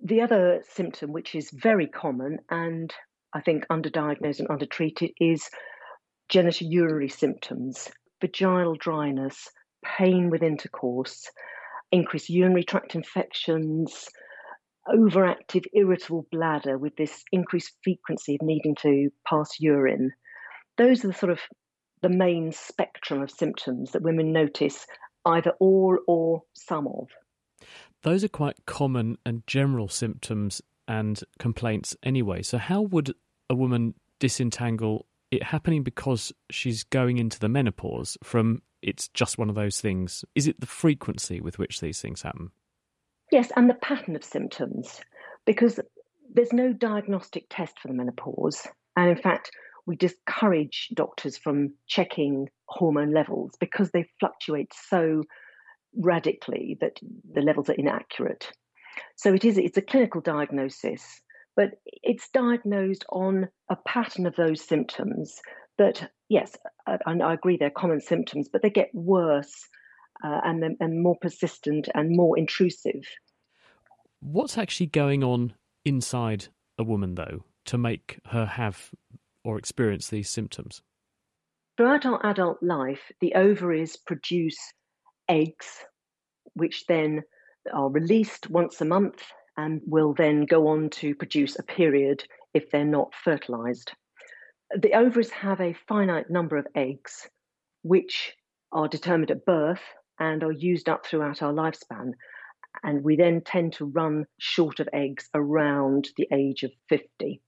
[0.03, 2.93] The other symptom, which is very common and
[3.34, 5.49] I think underdiagnosed and undertreated, is
[6.32, 7.89] genitourinary symptoms,
[8.21, 9.49] vaginal dryness,
[9.84, 11.29] pain with intercourse,
[11.91, 14.08] increased urinary tract infections,
[14.88, 20.12] overactive, irritable bladder with this increased frequency of needing to pass urine.
[20.77, 21.39] Those are the sort of
[22.03, 24.85] the main spectrum of symptoms that women notice,
[25.25, 27.09] either all or some of.
[28.03, 32.43] Those are quite common and general symptoms and complaints anyway.
[32.43, 33.13] So, how would
[33.49, 39.49] a woman disentangle it happening because she's going into the menopause from it's just one
[39.49, 40.25] of those things?
[40.35, 42.51] Is it the frequency with which these things happen?
[43.31, 44.99] Yes, and the pattern of symptoms,
[45.45, 45.79] because
[46.33, 48.67] there's no diagnostic test for the menopause.
[48.95, 49.49] And in fact,
[49.85, 55.23] we discourage doctors from checking hormone levels because they fluctuate so
[55.95, 56.99] radically that
[57.33, 58.51] the levels are inaccurate.
[59.15, 61.03] So it is it's a clinical diagnosis,
[61.55, 65.39] but it's diagnosed on a pattern of those symptoms
[65.77, 66.55] that yes,
[66.87, 69.67] I, I agree they're common symptoms, but they get worse
[70.23, 73.03] uh, and and more persistent and more intrusive.
[74.19, 78.91] What's actually going on inside a woman though to make her have
[79.43, 80.82] or experience these symptoms?
[81.77, 84.58] Throughout our adult life, the ovaries produce
[85.27, 85.86] eggs,
[86.53, 87.23] which then
[87.73, 89.23] are released once a month
[89.58, 93.91] and will then go on to produce a period if they're not fertilized.
[94.75, 97.27] The ovaries have a finite number of eggs,
[97.84, 98.34] which
[98.71, 99.82] are determined at birth
[100.19, 102.13] and are used up throughout our lifespan.
[102.84, 107.41] And we then tend to run short of eggs around the age of 50,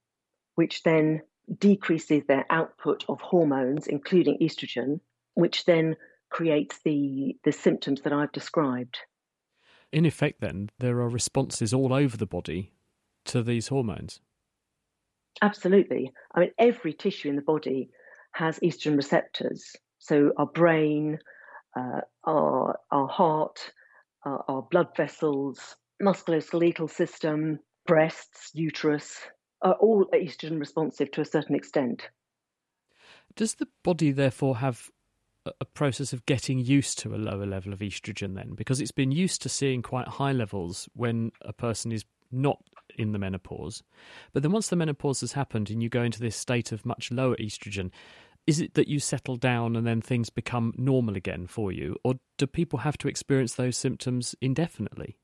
[0.54, 1.22] which then
[1.58, 5.00] decreases their output of hormones, including estrogen,
[5.34, 5.96] which then
[6.30, 8.98] creates the, the symptoms that I've described.
[9.92, 12.72] In effect, then, there are responses all over the body
[13.26, 14.20] to these hormones.
[15.42, 16.12] Absolutely.
[16.34, 17.90] I mean, every tissue in the body
[18.32, 19.76] has estrogen receptors.
[19.98, 21.18] So our brain,
[21.76, 23.72] uh, our, our heart,
[24.24, 29.18] uh, our blood vessels, musculoskeletal system, breasts, uterus,
[29.66, 32.08] are all estrogen responsive to a certain extent.
[33.34, 34.90] Does the body therefore have
[35.60, 38.54] a process of getting used to a lower level of estrogen then?
[38.54, 42.62] Because it's been used to seeing quite high levels when a person is not
[42.96, 43.82] in the menopause.
[44.32, 47.10] But then once the menopause has happened and you go into this state of much
[47.10, 47.90] lower estrogen,
[48.46, 51.96] is it that you settle down and then things become normal again for you?
[52.04, 55.18] Or do people have to experience those symptoms indefinitely?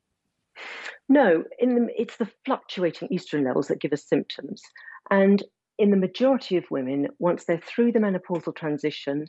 [1.08, 4.62] No, in the, it's the fluctuating estrogen levels that give us symptoms.
[5.10, 5.42] And
[5.78, 9.26] in the majority of women, once they're through the menopausal transition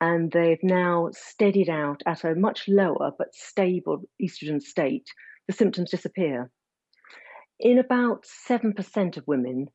[0.00, 5.08] and they've now steadied out at a much lower but stable estrogen state,
[5.46, 6.50] the symptoms disappear.
[7.58, 9.68] In about 7% of women,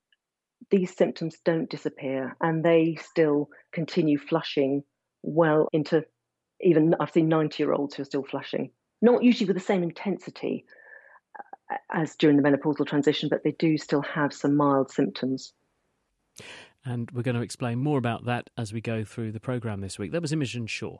[0.69, 4.83] these symptoms don't disappear and they still continue flushing
[5.23, 6.05] well into
[6.61, 8.71] even, I've seen 90 year olds who are still flushing.
[9.01, 10.65] Not usually with the same intensity
[11.89, 15.53] as during the menopausal transition, but they do still have some mild symptoms.
[16.83, 19.99] And we're going to explain more about that as we go through the programme this
[19.99, 20.11] week.
[20.11, 20.97] That was Imogen Shaw.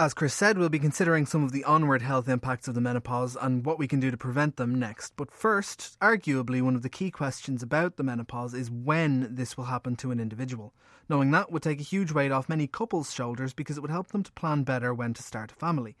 [0.00, 3.36] As Chris said, we'll be considering some of the onward health impacts of the menopause
[3.40, 5.14] and what we can do to prevent them next.
[5.16, 9.64] But first, arguably, one of the key questions about the menopause is when this will
[9.64, 10.72] happen to an individual.
[11.08, 14.08] Knowing that would take a huge weight off many couples' shoulders because it would help
[14.08, 15.96] them to plan better when to start a family.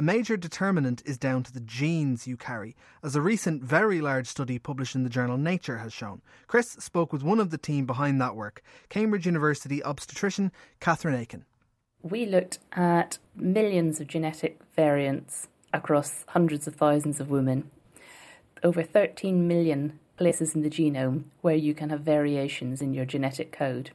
[0.00, 4.26] A major determinant is down to the genes you carry, as a recent very large
[4.26, 6.22] study published in the journal Nature has shown.
[6.46, 11.44] Chris spoke with one of the team behind that work, Cambridge University obstetrician Catherine Aiken.
[12.00, 17.70] We looked at millions of genetic variants across hundreds of thousands of women,
[18.62, 23.52] over 13 million places in the genome where you can have variations in your genetic
[23.52, 23.90] code.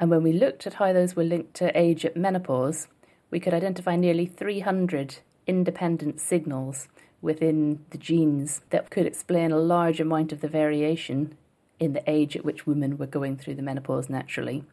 [0.00, 2.88] And when we looked at how those were linked to age at menopause,
[3.30, 6.88] we could identify nearly 300 independent signals
[7.20, 11.36] within the genes that could explain a large amount of the variation
[11.78, 14.64] in the age at which women were going through the menopause naturally.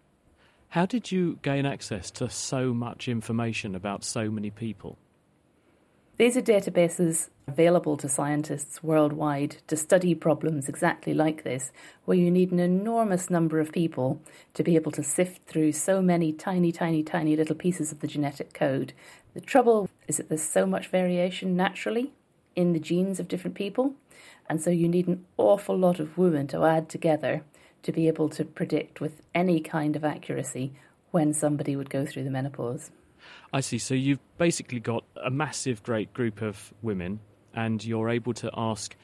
[0.69, 4.97] How did you gain access to so much information about so many people?
[6.17, 11.71] These are databases available to scientists worldwide to study problems exactly like this,
[12.05, 14.21] where you need an enormous number of people
[14.53, 18.07] to be able to sift through so many tiny, tiny, tiny little pieces of the
[18.07, 18.93] genetic code.
[19.33, 22.11] The trouble is that there's so much variation naturally
[22.55, 23.95] in the genes of different people,
[24.47, 27.43] and so you need an awful lot of women to add together
[27.81, 30.73] to be able to predict with any kind of accuracy
[31.09, 32.91] when somebody would go through the menopause.
[33.53, 33.77] I see.
[33.77, 37.19] So you've basically got a massive, great group of women,
[37.53, 38.95] and you're able to ask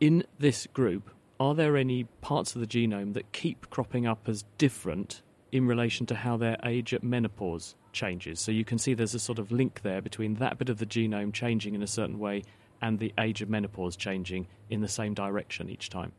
[0.00, 4.44] in this group, are there any parts of the genome that keep cropping up as
[4.58, 8.38] different in relation to how their age at menopause changes?
[8.38, 10.86] So you can see there's a sort of link there between that bit of the
[10.86, 12.44] genome changing in a certain way
[12.82, 16.12] and the age of menopause changing in the same direction each time.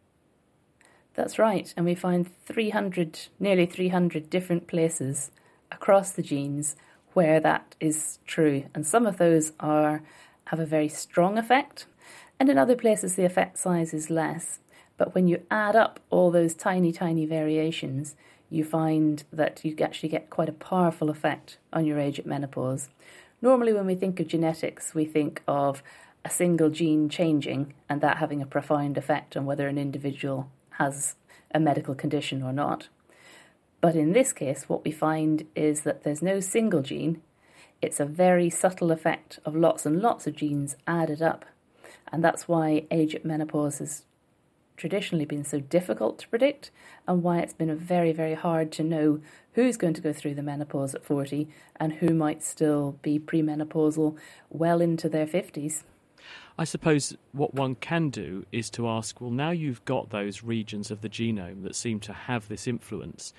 [1.14, 5.30] That's right, and we find 300, nearly 300 different places
[5.72, 6.76] across the genes
[7.14, 8.66] where that is true.
[8.74, 10.02] And some of those are
[10.46, 11.86] have a very strong effect,
[12.40, 14.60] and in other places the effect size is less.
[14.98, 18.16] But when you add up all those tiny, tiny variations,
[18.50, 22.90] you find that you actually get quite a powerful effect on your age at menopause.
[23.42, 25.82] Normally, when we think of genetics, we think of
[26.24, 31.16] a single gene changing and that having a profound effect on whether an individual has
[31.54, 32.90] a medical condition or not.
[33.82, 37.22] But in this case, what we find is that there's no single gene.
[37.82, 41.46] It's a very subtle effect of lots and lots of genes added up.
[42.12, 44.04] And that's why age at menopause has
[44.78, 46.72] traditionally been so difficult to predict
[47.08, 49.20] and why it's been very, very hard to know
[49.54, 51.48] who's going to go through the menopause at 40
[51.80, 54.18] and who might still be premenopausal
[54.50, 55.84] well into their 50s.
[56.58, 60.92] I suppose what one can do is to ask well, now you've got those regions
[60.92, 63.34] of the genome that seem to have this influence,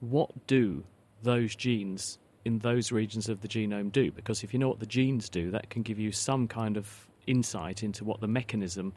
[0.00, 0.84] what do
[1.22, 4.10] those genes in those regions of the genome do?
[4.12, 7.08] Because if you know what the genes do, that can give you some kind of
[7.26, 8.92] insight into what the mechanism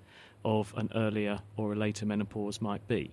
[0.46, 3.12] of an earlier or a later menopause might be.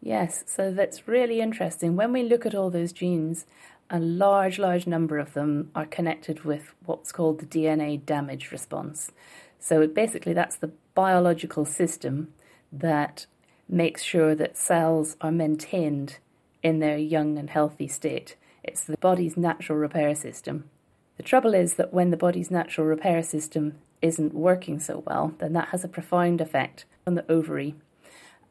[0.00, 1.94] Yes, so that's really interesting.
[1.94, 3.46] When we look at all those genes,
[3.88, 9.12] a large, large number of them are connected with what's called the DNA damage response.
[9.60, 12.32] So basically, that's the biological system
[12.72, 13.26] that
[13.68, 16.18] makes sure that cells are maintained
[16.62, 18.36] in their young and healthy state.
[18.62, 20.70] It's the body's natural repair system.
[21.16, 25.52] The trouble is that when the body's natural repair system isn't working so well, then
[25.52, 27.74] that has a profound effect on the ovary.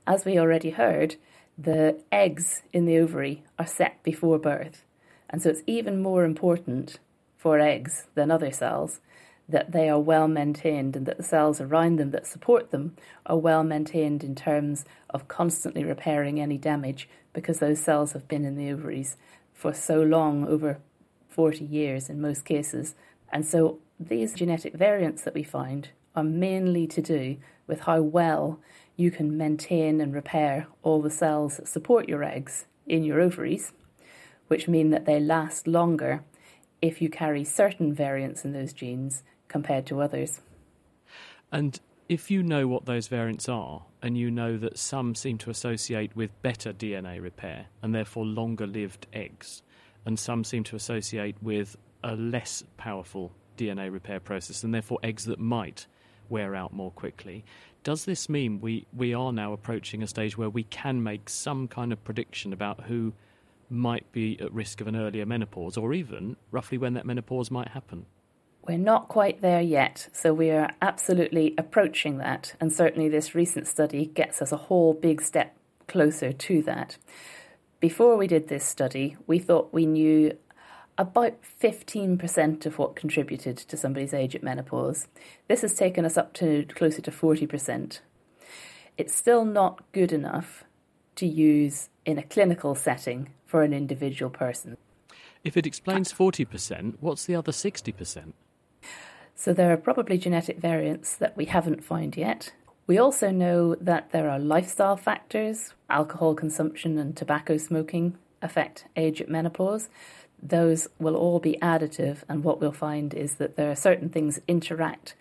[0.05, 1.15] As we already heard,
[1.57, 4.83] the eggs in the ovary are set before birth,
[5.29, 6.99] and so it's even more important
[7.37, 8.99] for eggs than other cells,
[9.51, 12.95] that they are well maintained and that the cells around them that support them
[13.25, 18.45] are well maintained in terms of constantly repairing any damage because those cells have been
[18.45, 19.17] in the ovaries
[19.53, 20.79] for so long, over
[21.29, 22.95] 40 years in most cases.
[23.31, 27.37] And so these genetic variants that we find are mainly to do
[27.67, 28.59] with how well
[28.95, 33.71] you can maintain and repair all the cells that support your eggs in your ovaries,
[34.47, 36.23] which mean that they last longer
[36.81, 40.41] if you carry certain variants in those genes compared to others.
[41.51, 41.79] And
[42.09, 46.15] if you know what those variants are, and you know that some seem to associate
[46.15, 49.61] with better DNA repair and therefore longer lived eggs,
[50.05, 55.25] and some seem to associate with a less powerful DNA repair process and therefore eggs
[55.25, 55.85] that might
[56.29, 57.43] wear out more quickly.
[57.83, 61.67] Does this mean we, we are now approaching a stage where we can make some
[61.67, 63.13] kind of prediction about who
[63.69, 67.69] might be at risk of an earlier menopause or even roughly when that menopause might
[67.69, 68.05] happen?
[68.67, 73.67] We're not quite there yet, so we are absolutely approaching that, and certainly this recent
[73.67, 75.57] study gets us a whole big step
[75.87, 76.97] closer to that.
[77.79, 80.37] Before we did this study, we thought we knew
[80.95, 85.07] about 15% of what contributed to somebody's age at menopause.
[85.47, 87.99] This has taken us up to closer to 40%.
[88.95, 90.65] It's still not good enough
[91.15, 94.77] to use in a clinical setting for an individual person.
[95.43, 98.33] If it explains 40%, what's the other 60%?
[99.35, 102.53] So there are probably genetic variants that we haven't found yet.
[102.87, 109.21] We also know that there are lifestyle factors, alcohol consumption and tobacco smoking affect age
[109.21, 109.89] at menopause
[110.41, 114.39] those will all be additive, and what we'll find is that there are certain things
[114.47, 115.13] interact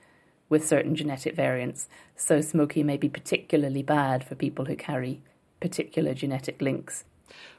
[0.48, 1.88] with certain genetic variants.
[2.16, 5.20] So, smoking may be particularly bad for people who carry
[5.60, 7.04] particular genetic links.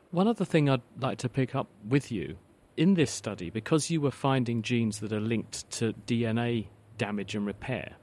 [0.10, 2.38] One other thing I'd like to pick up with you
[2.82, 6.66] in this study, because you were finding genes that are linked to DNA
[6.98, 7.94] damage and repair,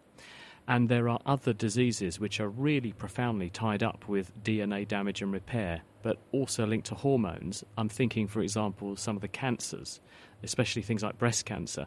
[0.69, 5.33] and there are other diseases which are really profoundly tied up with DNA damage and
[5.33, 7.65] repair, but also linked to hormones.
[7.77, 9.99] I'm thinking, for example, some of the cancers,
[10.45, 11.85] especially things like breast cancer.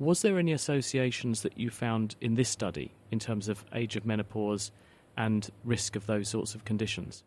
[0.00, 4.04] Was there any associations that you found in this study in terms of age of
[4.04, 4.72] menopause
[5.16, 7.22] and risk of those sorts of conditions?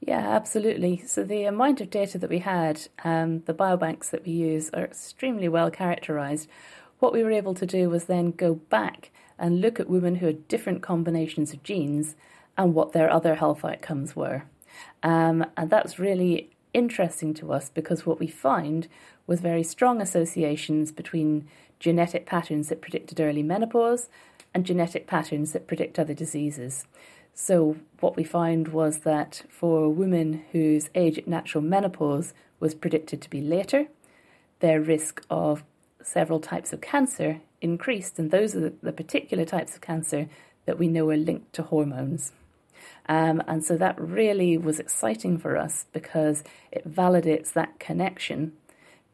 [0.00, 1.02] Yeah, absolutely.
[1.06, 4.84] So the amount of data that we had, um, the biobanks that we use are
[4.84, 6.48] extremely well characterized.
[7.00, 10.26] What we were able to do was then go back and look at women who
[10.26, 12.16] had different combinations of genes
[12.56, 14.44] and what their other health outcomes were.
[15.02, 18.88] Um, and that's really interesting to us because what we find
[19.26, 21.46] was very strong associations between
[21.78, 24.08] genetic patterns that predicted early menopause
[24.54, 26.86] and genetic patterns that predict other diseases.
[27.42, 33.22] So, what we found was that for women whose age at natural menopause was predicted
[33.22, 33.86] to be later,
[34.58, 35.64] their risk of
[36.02, 40.28] several types of cancer increased, and those are the particular types of cancer
[40.66, 42.32] that we know are linked to hormones.
[43.08, 48.52] Um, and so that really was exciting for us because it validates that connection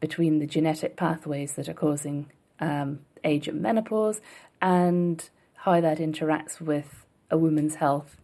[0.01, 2.27] between the genetic pathways that are causing
[2.59, 4.21] um, age and menopause
[4.61, 8.17] and how that interacts with a woman's health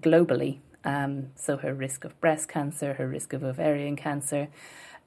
[0.00, 0.58] globally.
[0.84, 4.48] Um, so her risk of breast cancer, her risk of ovarian cancer,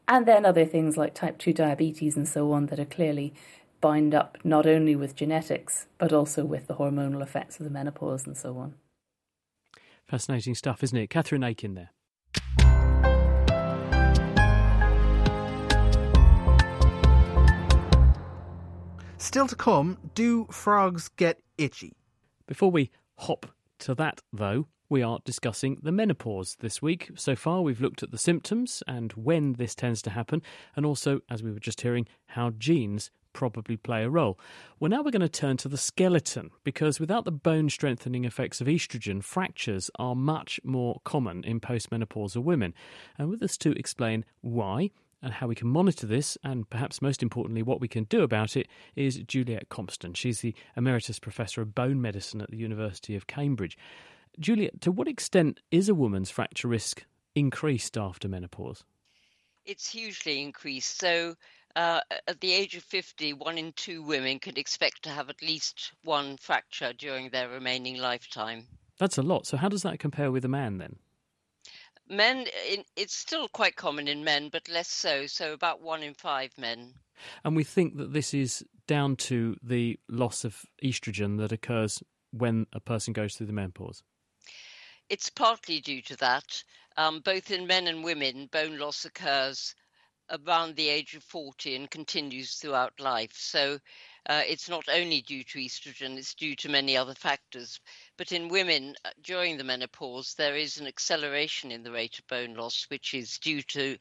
[0.08, 3.34] and then other things like type 2 diabetes and so on that are clearly
[3.80, 8.28] bound up not only with genetics but also with the hormonal effects of the menopause
[8.28, 8.76] and so on.
[10.08, 11.10] Fascinating stuff, isn't it?
[11.10, 11.92] Catherine Aiken there.
[19.18, 21.94] Still to come, do frogs get itchy?
[22.48, 22.92] Before we
[23.22, 23.46] hop
[23.80, 27.12] to that, though, we are discussing the menopause this week.
[27.16, 30.42] So far, we've looked at the symptoms and when this tends to happen,
[30.76, 34.38] and also, as we were just hearing, how genes probably play a role.
[34.80, 38.60] Well, now we're going to turn to the skeleton because without the bone strengthening effects
[38.60, 42.74] of estrogen, fractures are much more common in postmenopausal women.
[43.18, 44.92] And with us to explain why
[45.22, 48.58] and how we can monitor this, and perhaps most importantly, what we can do about
[48.58, 50.16] it, is Juliet Compston.
[50.16, 53.78] She's the Emeritus Professor of Bone Medicine at the University of Cambridge.
[54.40, 57.06] Juliet, to what extent is a woman's fracture risk
[57.36, 58.84] increased after menopause?
[59.66, 61.00] It's hugely increased.
[61.00, 61.36] So,
[61.76, 65.42] uh, at the age of 50, one in two women can expect to have at
[65.42, 68.68] least one fracture during their remaining lifetime.
[68.98, 69.46] That's a lot.
[69.46, 70.98] So, how does that compare with a man then?
[72.12, 72.46] Men,
[72.98, 75.28] it's still quite common in men, but less so.
[75.28, 76.94] So, about one in five men.
[77.46, 82.68] And we think that this is down to the loss of estrogen that occurs when
[82.74, 84.04] a person goes through the menopause.
[85.08, 86.64] It's partly due to that.
[86.98, 89.74] Um, both in men and women, bone loss occurs
[90.32, 93.34] around the age of 40 and continues throughout life.
[93.34, 93.80] So
[94.28, 97.80] uh, it's not only due to estrogen, it's due to many other factors.
[98.18, 102.28] But in women uh, during the menopause, there is an acceleration in the rate of
[102.28, 103.98] bone loss, which is due to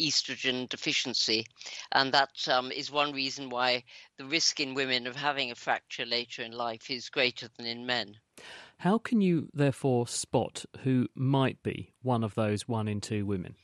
[0.00, 1.46] estrogen deficiency.
[1.92, 3.84] And that um, is one reason why
[4.16, 7.86] the risk in women of having a fracture later in life is greater than in
[7.86, 8.16] men.
[8.78, 13.54] How can you therefore spot who might be one of those one in two women?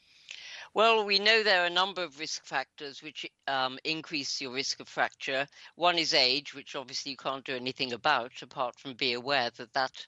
[0.72, 4.78] Well, we know there are a number of risk factors which um, increase your risk
[4.78, 5.48] of fracture.
[5.74, 9.72] One is age, which obviously you can't do anything about apart from be aware that
[9.72, 10.06] that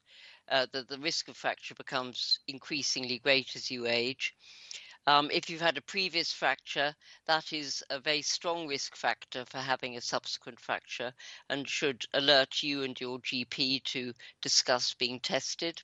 [0.48, 4.36] uh, that the risk of fracture becomes increasingly great as you age.
[5.08, 6.94] Um, if you've had a previous fracture,
[7.26, 11.12] that is a very strong risk factor for having a subsequent fracture
[11.50, 15.82] and should alert you and your GP to discuss being tested.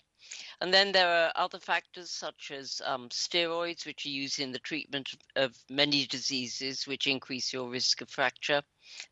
[0.61, 4.59] And then there are other factors such as um, steroids, which are used in the
[4.59, 8.63] treatment of many diseases, which increase your risk of fracture.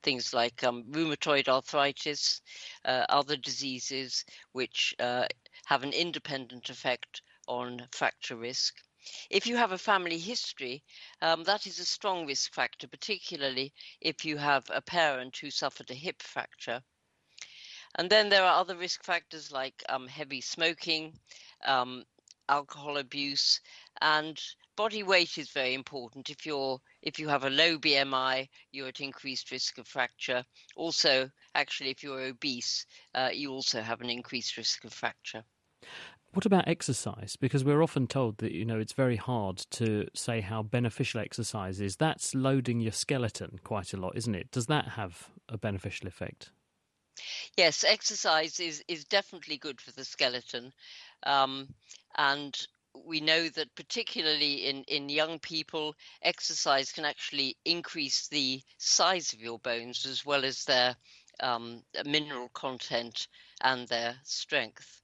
[0.02, 2.40] Things like um, rheumatoid arthritis,
[2.84, 5.26] uh, other diseases which uh,
[5.66, 8.74] have an independent effect on fracture risk.
[9.30, 10.82] If you have a family history,
[11.22, 15.90] um, that is a strong risk factor, particularly if you have a parent who suffered
[15.90, 16.82] a hip fracture.
[17.96, 21.14] And then there are other risk factors like um, heavy smoking,
[21.64, 22.04] um,
[22.48, 23.60] alcohol abuse,
[24.00, 24.40] and
[24.76, 26.28] body weight is very important.
[26.30, 30.44] If you're if you have a low BMI, you're at increased risk of fracture.
[30.76, 35.42] Also, actually, if you're obese, uh, you also have an increased risk of fracture.
[36.34, 37.36] What about exercise?
[37.36, 41.80] Because we're often told that you know it's very hard to say how beneficial exercise
[41.80, 41.96] is.
[41.96, 44.50] That's loading your skeleton quite a lot, isn't it?
[44.50, 46.50] Does that have a beneficial effect?
[47.56, 50.72] Yes, exercise is, is definitely good for the skeleton.
[51.22, 51.68] Um,
[52.16, 52.56] and
[53.04, 59.40] we know that particularly in, in young people, exercise can actually increase the size of
[59.40, 60.96] your bones as well as their
[61.40, 63.28] um, mineral content
[63.60, 65.02] and their strength.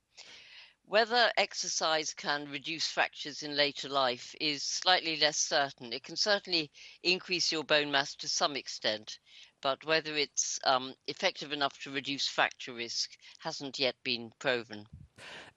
[0.85, 5.93] Whether exercise can reduce fractures in later life is slightly less certain.
[5.93, 6.71] It can certainly
[7.03, 9.19] increase your bone mass to some extent,
[9.63, 14.87] but whether it's um, effective enough to reduce fracture risk hasn't yet been proven.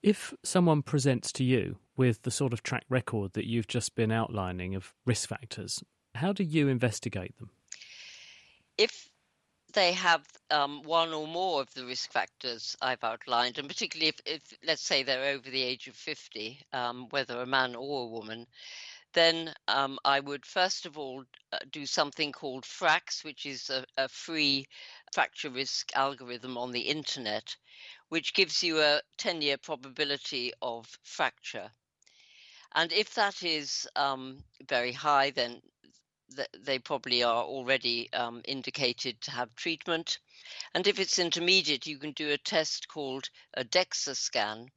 [0.01, 4.11] If someone presents to you with the sort of track record that you've just been
[4.11, 5.83] outlining of risk factors,
[6.13, 7.49] how do you investigate them?
[8.77, 9.09] If
[9.73, 14.21] they have um, one or more of the risk factors I've outlined, and particularly if,
[14.25, 18.07] if let's say they're over the age of 50, um, whether a man or a
[18.09, 18.47] woman,
[19.15, 23.85] then um, I would first of all uh, do something called FRAX, which is a,
[23.97, 24.67] a, free
[25.13, 27.55] fracture risk algorithm on the internet,
[28.09, 31.71] which gives you a 10 year probability of fracture.
[32.73, 35.61] And if that is um, very high, then
[36.35, 40.19] th- they probably are already um, indicated to have treatment.
[40.73, 44.71] And if it's intermediate, you can do a test called a DEXA scan,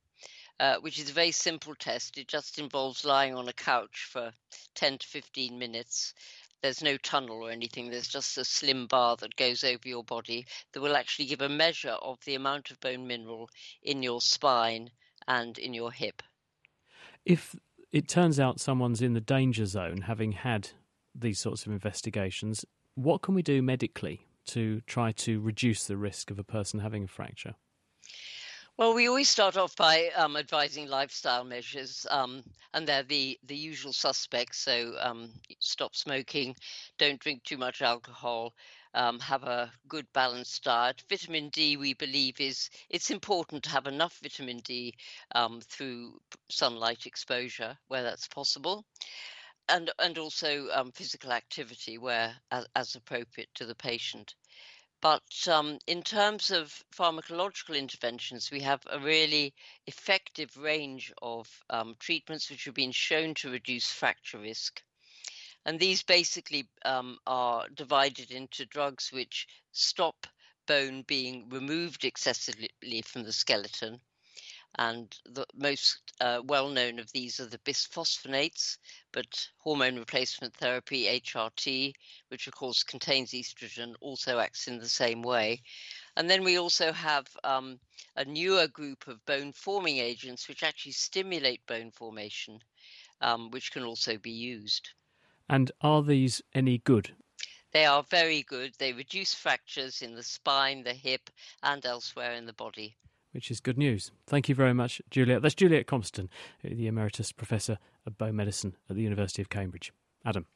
[0.61, 2.19] uh, which is a very simple test.
[2.19, 4.33] It just involves lying on a couch for
[4.75, 6.15] 10 to 15 minutes.
[6.63, 10.47] There's no tunnel or anything, there's just a slim bar that goes over your body
[10.73, 13.49] that will actually give a measure of the amount of bone mineral
[13.83, 14.91] in your spine
[15.29, 16.21] and in your hip.
[17.25, 17.55] If
[17.93, 20.71] it turns out someone's in the danger zone, having had
[21.15, 26.31] these sorts of investigations, what can we do medically to try to reduce the risk
[26.31, 27.55] of a person having a fracture?
[28.79, 33.57] Well, we always start off by um, advising lifestyle measures, um, and they're the, the
[33.57, 34.59] usual suspects.
[34.59, 36.55] So, um, stop smoking,
[36.97, 38.55] don't drink too much alcohol,
[38.95, 41.03] um, have a good balanced diet.
[41.09, 44.95] Vitamin D, we believe, is it's important to have enough vitamin D
[45.35, 48.85] um, through sunlight exposure where that's possible
[49.69, 54.35] and and also um, physical activity where as, as, appropriate to the patient.
[55.01, 59.55] But um, in terms of pharmacological interventions, we have a really
[59.87, 64.83] effective range of um, treatments which have been shown to reduce fracture risk.
[65.65, 70.27] And these basically um, are divided into drugs which stop
[70.67, 74.01] bone being removed excessively from the skeleton
[74.77, 78.77] and the most uh, well known of these are the bisphosphonates,
[79.13, 81.95] but hormone replacement therapy, HRT,
[82.29, 85.63] which of course contains estrogen, also acts in the same way.
[86.17, 87.81] And then we also have um,
[88.15, 92.61] a newer group of bone forming agents which actually stimulate bone formation,
[93.21, 94.91] um, which can also be used.
[95.49, 97.17] And are these any good?
[97.73, 98.75] They are very good.
[98.79, 101.31] They reduce fractures in the spine, the hip,
[101.63, 102.97] and elsewhere in the body
[103.33, 104.11] which is good news.
[104.27, 105.43] Thank you very much, Juliet.
[105.43, 106.29] That's Juliet Compston,
[106.63, 109.93] the Emeritus Professor of Bone Medicine at the University of Cambridge.
[110.25, 110.47] Adam.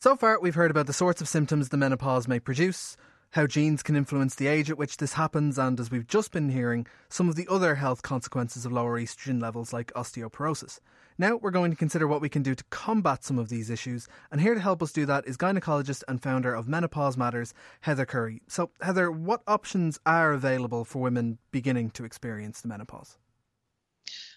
[0.00, 2.96] So far, we've heard about the sorts of symptoms the menopause may produce,
[3.30, 6.50] how genes can influence the age at which this happens, and as we've just been
[6.50, 10.78] hearing, some of the other health consequences of lower estrogen levels like osteoporosis.
[11.16, 14.08] Now we're going to consider what we can do to combat some of these issues,
[14.32, 18.04] and here to help us do that is gynecologist and founder of Menopause Matters, Heather
[18.04, 18.42] Currie.
[18.48, 23.16] So, Heather, what options are available for women beginning to experience the menopause?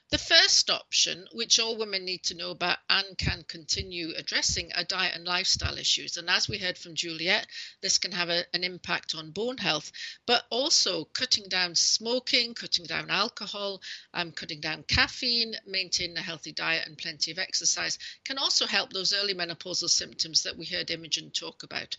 [0.10, 4.86] The first option, which all women need to know about and can continue addressing, are
[4.86, 6.16] diet and lifestyle issues.
[6.16, 7.46] And as we heard from Juliet,
[7.82, 9.92] this can have a, an impact on bone health,
[10.26, 13.82] but also cutting down smoking, cutting down alcohol,
[14.14, 18.94] um, cutting down caffeine, maintaining a healthy diet, and plenty of exercise can also help
[18.94, 21.98] those early menopausal symptoms that we heard Imogen talk about.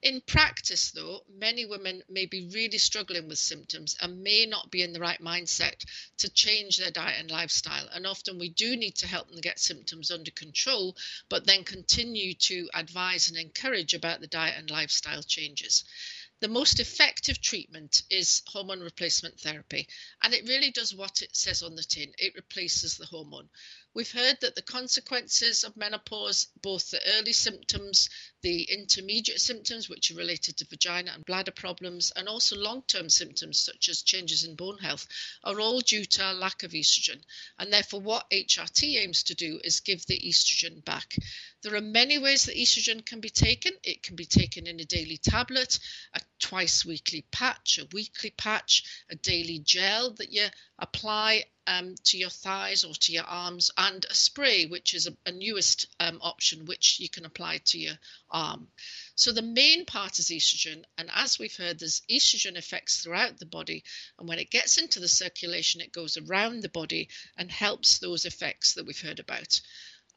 [0.00, 4.80] In practice, though, many women may be really struggling with symptoms and may not be
[4.80, 5.84] in the right mindset
[6.16, 7.88] to change their diet and lifestyle lifestyle.
[7.92, 10.96] And often we do need to help them get symptoms under control,
[11.28, 15.82] but then continue to advise and encourage about the diet and lifestyle changes.
[16.40, 19.86] The most effective treatment is hormone replacement therapy,
[20.22, 23.50] and it really does what it says on the tin it replaces the hormone.
[23.92, 28.08] We've heard that the consequences of menopause, both the early symptoms,
[28.40, 33.10] the intermediate symptoms, which are related to vagina and bladder problems, and also long term
[33.10, 35.08] symptoms such as changes in bone health,
[35.44, 37.20] are all due to a lack of estrogen.
[37.58, 41.16] And therefore, what HRT aims to do is give the estrogen back.
[41.62, 43.72] There are many ways that estrogen can be taken.
[43.82, 45.78] It can be taken in a daily tablet,
[46.14, 50.48] a twice weekly patch, a weekly patch, a daily gel that you
[50.78, 55.14] apply um, to your thighs or to your arms, and a spray, which is a,
[55.26, 57.98] a newest um, option, which you can apply to your
[58.30, 58.68] arm.
[59.14, 63.44] So the main part is estrogen, and as we've heard, there's estrogen effects throughout the
[63.44, 63.84] body,
[64.18, 68.24] and when it gets into the circulation, it goes around the body and helps those
[68.24, 69.60] effects that we've heard about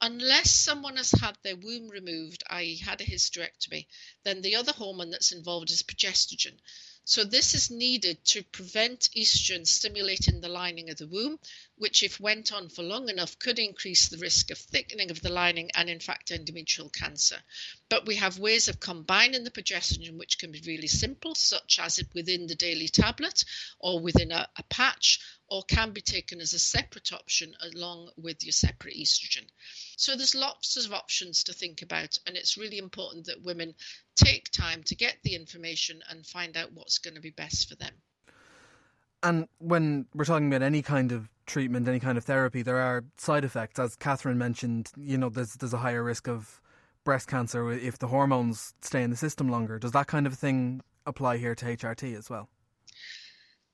[0.04, 3.88] unless someone has had their womb removed, i.e., had a hysterectomy,
[4.24, 6.60] then the other hormone that's involved is progesterone.
[7.06, 11.40] So this is needed to prevent estrogen stimulating the lining of the womb,
[11.78, 15.32] which if went on for long enough could increase the risk of thickening of the
[15.32, 17.38] lining and in fact endometrial cancer.
[17.90, 22.04] But we have ways of combining the progesterone, which can be really simple, such as
[22.14, 23.44] within the daily tablet
[23.80, 28.44] or within a, a patch or can be taken as a separate option along with
[28.44, 29.46] your separate estrogen.
[29.98, 33.76] So there's lots of options to think about, and it's really important that women
[34.16, 37.76] take time to get the information and find out what's going to be best for
[37.76, 37.94] them.
[39.22, 43.04] And when we're talking about any kind of treatment, any kind of therapy, there are
[43.18, 43.80] side effects.
[43.80, 46.62] As Catherine mentioned, you know, there's there's a higher risk of
[47.04, 49.80] breast cancer if the hormones stay in the system longer.
[49.80, 52.50] Does that kind of thing apply here to HRT as well?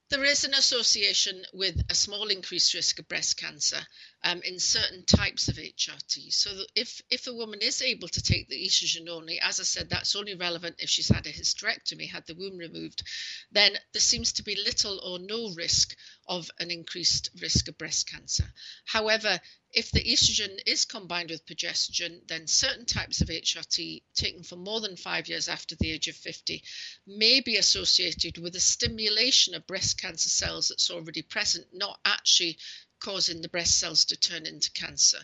[0.10, 3.86] There is an association with a small increased risk of breast cancer
[4.24, 6.34] um, in certain types of HRT.
[6.34, 9.90] So if if a woman is able to take the estrogen only, as I said,
[9.90, 13.04] that's only relevant if she's had a hysterectomy, had the womb removed,
[13.52, 15.96] then there seems to be little or no risk
[16.28, 18.52] of an increased risk of breast cancer.
[18.86, 19.40] However,
[19.72, 24.82] if the estrogen is combined with progesterone, then certain types of HRT taken for more
[24.82, 26.64] than five years after the age of 50
[27.06, 32.58] may be associated with a stimulation of breast cancer cells that's already present, not actually
[33.00, 35.20] causing the breast cells to turn into cancer.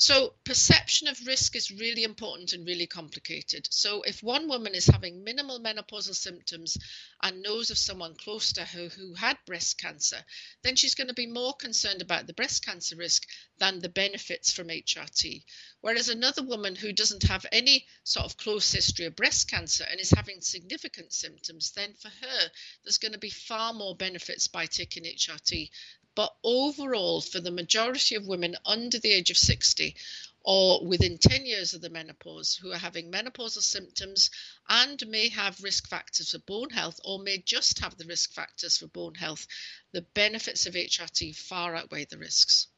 [0.00, 3.66] So, perception of risk is really important and really complicated.
[3.72, 6.78] So, if one woman is having minimal menopausal symptoms
[7.20, 10.24] and knows of someone close to her who had breast cancer,
[10.62, 13.26] then she's going to be more concerned about the breast cancer risk
[13.58, 15.42] than the benefits from HRT.
[15.80, 19.98] Whereas another woman who doesn't have any sort of close history of breast cancer and
[19.98, 22.50] is having significant symptoms, then for her,
[22.84, 25.70] there's going to be far more benefits by taking HRT
[26.14, 29.94] but overall, for the majority of women under the age of 60
[30.44, 34.30] or within 10 years of the menopause who are having menopausal symptoms
[34.68, 38.78] and may have risk factors for bone health or may just have the risk factors
[38.78, 39.46] for bone health,
[39.92, 42.68] the benefits of HRT far outweigh the risks.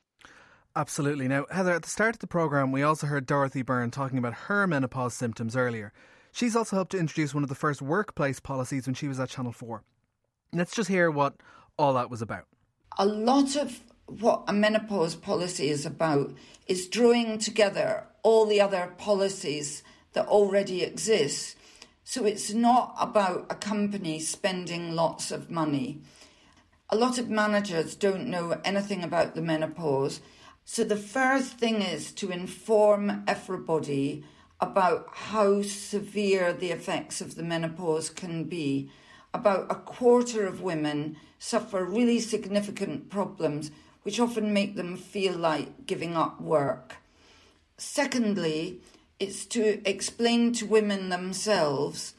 [0.75, 1.29] Absolutely.
[1.29, 4.35] Now, Heather, at the start of the programme, we also heard Dorothy Byrne talking about
[4.35, 5.93] her menopause symptoms earlier.
[6.33, 9.31] She's also helped to introduce one of the first workplace policies when she was at
[9.31, 9.83] Channel 4.
[10.53, 11.35] Let's just hear what
[11.77, 12.47] all that was about
[12.99, 16.33] a lot of what a menopause policy is about
[16.67, 19.83] is drawing together all the other policies
[20.13, 21.57] that already exist.
[22.05, 26.01] So it's not about a company spending lots of money.
[26.89, 30.21] A lot of managers don't know anything about the menopause.
[30.65, 34.25] So the first thing is to inform everybody
[34.61, 38.91] about how severe the effects of the menopause can be.
[39.33, 43.71] About a quarter of women suffer really significant problems
[44.03, 46.97] which often make them feel like giving up work.
[47.77, 48.81] Secondly,
[49.19, 52.15] it's to explain to women themselves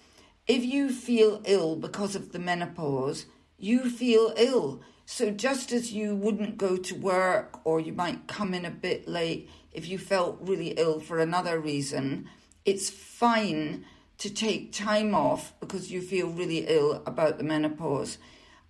[0.47, 3.26] if you feel ill because of the menopause,
[3.57, 4.82] you feel ill.
[5.05, 9.07] So just as you wouldn't go to work or you might come in a bit
[9.07, 12.28] late if you felt really ill for another reason,
[12.66, 13.86] it's fine
[14.22, 18.19] to take time off because you feel really ill about the menopause.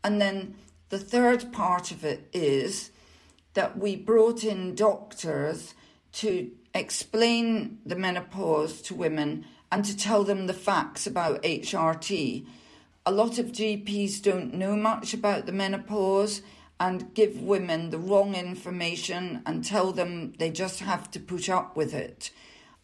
[0.02, 0.56] And then
[0.88, 2.92] the third part of it is
[3.54, 5.74] that we brought in doctors
[6.14, 12.46] to explain the menopause to women and to tell them the facts about HRT.
[13.06, 16.42] A lot of GPs don't know much about the menopause
[16.80, 21.76] and give women the wrong information and tell them they just have to put up
[21.76, 22.32] with it.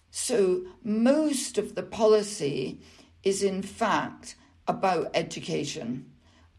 [0.10, 2.80] So, most of the policy
[3.24, 4.36] is in fact
[4.68, 6.12] about education.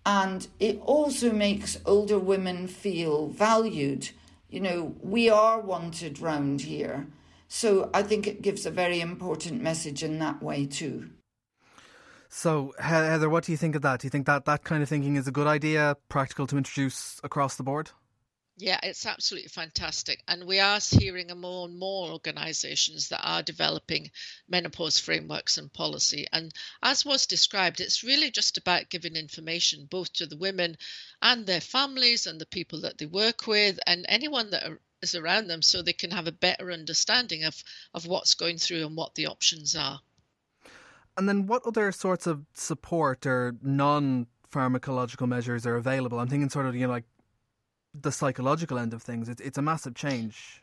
[0.05, 4.11] And it also makes older women feel valued.
[4.49, 7.07] You know, we are wanted round here.
[7.49, 11.11] So I think it gives a very important message in that way too.
[12.31, 14.01] So, Heather, what do you think of that?
[14.01, 17.21] Do you think that that kind of thinking is a good idea, practical to introduce
[17.25, 17.91] across the board?
[18.61, 20.21] Yeah, it's absolutely fantastic.
[20.27, 24.11] And we are hearing more and more organisations that are developing
[24.49, 26.27] menopause frameworks and policy.
[26.33, 26.53] And
[26.83, 30.77] as was described, it's really just about giving information both to the women
[31.23, 34.65] and their families and the people that they work with and anyone that
[35.03, 37.63] is around them so they can have a better understanding of,
[37.95, 40.01] of what's going through and what the options are.
[41.17, 46.19] And then what other sorts of support or non pharmacological measures are available?
[46.19, 47.05] I'm thinking sort of, you know, like
[47.95, 49.29] the psychological end of things.
[49.29, 50.63] It's, it's a massive change.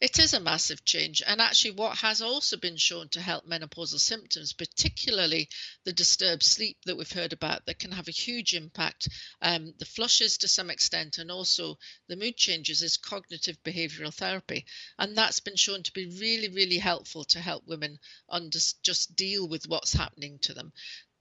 [0.00, 4.00] It is a massive change, and actually, what has also been shown to help menopausal
[4.00, 5.48] symptoms, particularly
[5.84, 9.08] the disturbed sleep that we've heard about, that can have a huge impact,
[9.40, 14.66] um, the flushes to some extent, and also the mood changes, is cognitive behavioral therapy,
[14.98, 17.98] and that's been shown to be really, really helpful to help women
[18.28, 20.72] under, just deal with what's happening to them.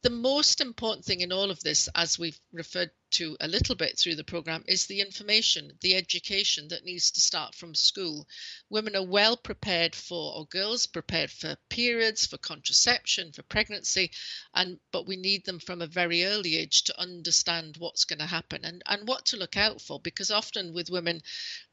[0.02, 3.98] The most important thing in all of this, as we've referred to a little bit
[3.98, 8.28] through the program is the information, the education that needs to start from school.
[8.70, 14.12] Women are well prepared for, or girls prepared for periods, for contraception, for pregnancy,
[14.54, 18.26] and but we need them from a very early age to understand what's going to
[18.26, 21.22] happen and, and what to look out for because often with women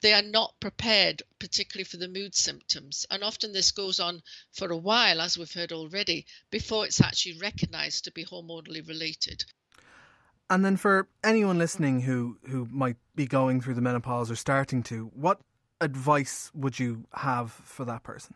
[0.01, 3.07] they are not prepared, particularly for the mood symptoms.
[3.11, 4.23] And often this goes on
[4.53, 9.45] for a while, as we've heard already, before it's actually recognized to be hormonally related.
[10.51, 14.83] And then for anyone listening who, who might be going through the menopause or starting
[14.85, 15.41] to, what
[15.81, 18.35] advice would you have for that person?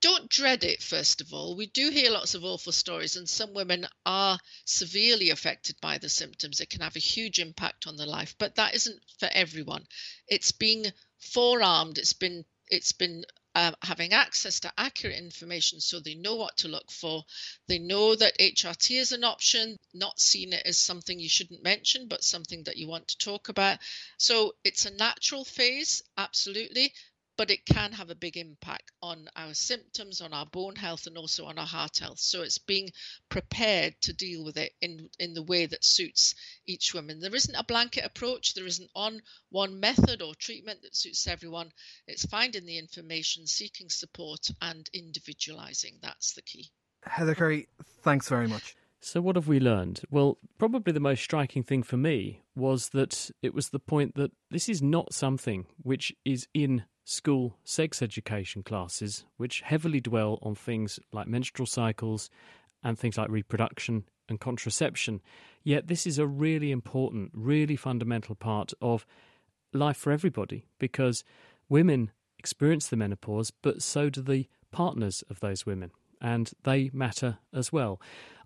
[0.00, 1.56] Don't dread it, first of all.
[1.56, 6.08] We do hear lots of awful stories, and some women are severely affected by the
[6.08, 6.58] symptoms.
[6.58, 9.86] It can have a huge impact on their life, but that isn't for everyone.
[10.26, 10.86] It's being
[11.18, 13.24] forearmed, it's been it's been
[13.54, 17.24] um, having access to accurate information so they know what to look for.
[17.68, 22.06] They know that HRT is an option, not seeing it as something you shouldn't mention,
[22.08, 23.78] but something that you want to talk about.
[24.18, 26.92] So it's a natural phase, absolutely,
[27.40, 31.16] but it can have a big impact on our symptoms, on our bone health, and
[31.16, 32.18] also on our heart health.
[32.18, 32.90] So it's being
[33.30, 36.34] prepared to deal with it in, in the way that suits
[36.66, 37.18] each woman.
[37.18, 41.72] There isn't a blanket approach, there isn't on one method or treatment that suits everyone.
[42.06, 45.94] It's finding the information, seeking support, and individualizing.
[46.02, 46.68] That's the key.
[47.04, 47.68] Heather Currie,
[48.02, 48.76] thanks very much.
[49.00, 50.02] So, what have we learned?
[50.10, 54.32] Well, probably the most striking thing for me was that it was the point that
[54.50, 60.54] this is not something which is in school sex education classes, which heavily dwell on
[60.54, 62.30] things like menstrual cycles
[62.84, 65.20] and things like reproduction and contraception.
[65.64, 69.04] Yet, this is a really important, really fundamental part of
[69.72, 71.24] life for everybody because
[71.68, 75.90] women experience the menopause, but so do the partners of those women,
[76.20, 78.00] and they matter as well.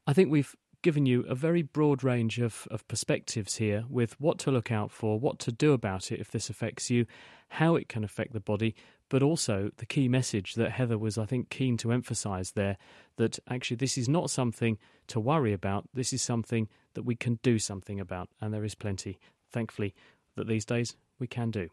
[0.07, 4.39] I think we've given you a very broad range of, of perspectives here with what
[4.39, 7.07] to look out for, what to do about it if this affects you,
[7.49, 8.75] how it can affect the body,
[9.09, 12.77] but also the key message that Heather was, I think, keen to emphasize there
[13.17, 14.77] that actually this is not something
[15.07, 15.89] to worry about.
[15.95, 18.29] This is something that we can do something about.
[18.39, 19.19] And there is plenty,
[19.51, 19.95] thankfully,
[20.37, 21.71] that these days we can do.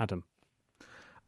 [0.00, 0.24] Adam.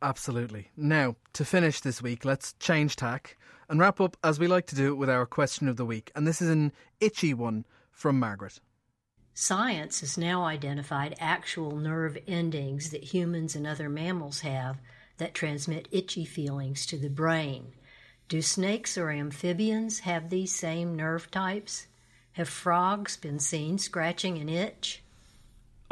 [0.02, 0.72] Absolutely.
[0.76, 3.36] Now, to finish this week, let's change tack
[3.70, 6.10] and wrap up as we like to do with our question of the week.
[6.14, 8.60] And this is an itchy one from Margaret.
[9.32, 14.78] Science has now identified actual nerve endings that humans and other mammals have
[15.18, 17.72] that transmit itchy feelings to the brain.
[18.28, 21.86] Do snakes or amphibians have these same nerve types?
[22.32, 25.02] Have frogs been seen scratching an itch?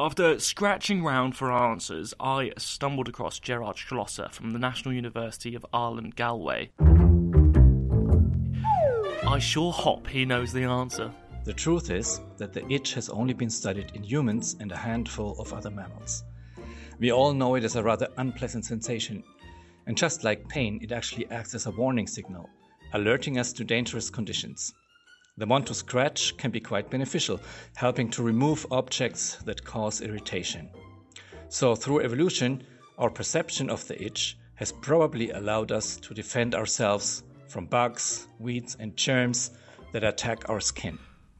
[0.01, 5.67] After scratching round for answers, I stumbled across Gerhard Schlosser from the National University of
[5.73, 6.71] Ireland Galway.
[9.29, 11.13] I sure hope he knows the answer.
[11.45, 15.39] The truth is that the itch has only been studied in humans and a handful
[15.39, 16.25] of other mammals.
[16.99, 19.23] We all know it is a rather unpleasant sensation,
[19.87, 22.49] and just like pain, it actually acts as a warning signal,
[22.95, 24.73] alerting us to dangerous conditions.
[25.37, 27.39] The want to scratch can be quite beneficial,
[27.77, 30.71] helping to remove objects that cause irritation.
[31.51, 32.65] So, through evolution,
[32.97, 38.77] our perception of the itch has probably allowed us to defend ourselves from bugs, weeds,
[38.79, 39.51] and germs
[39.93, 40.99] that attack our skin.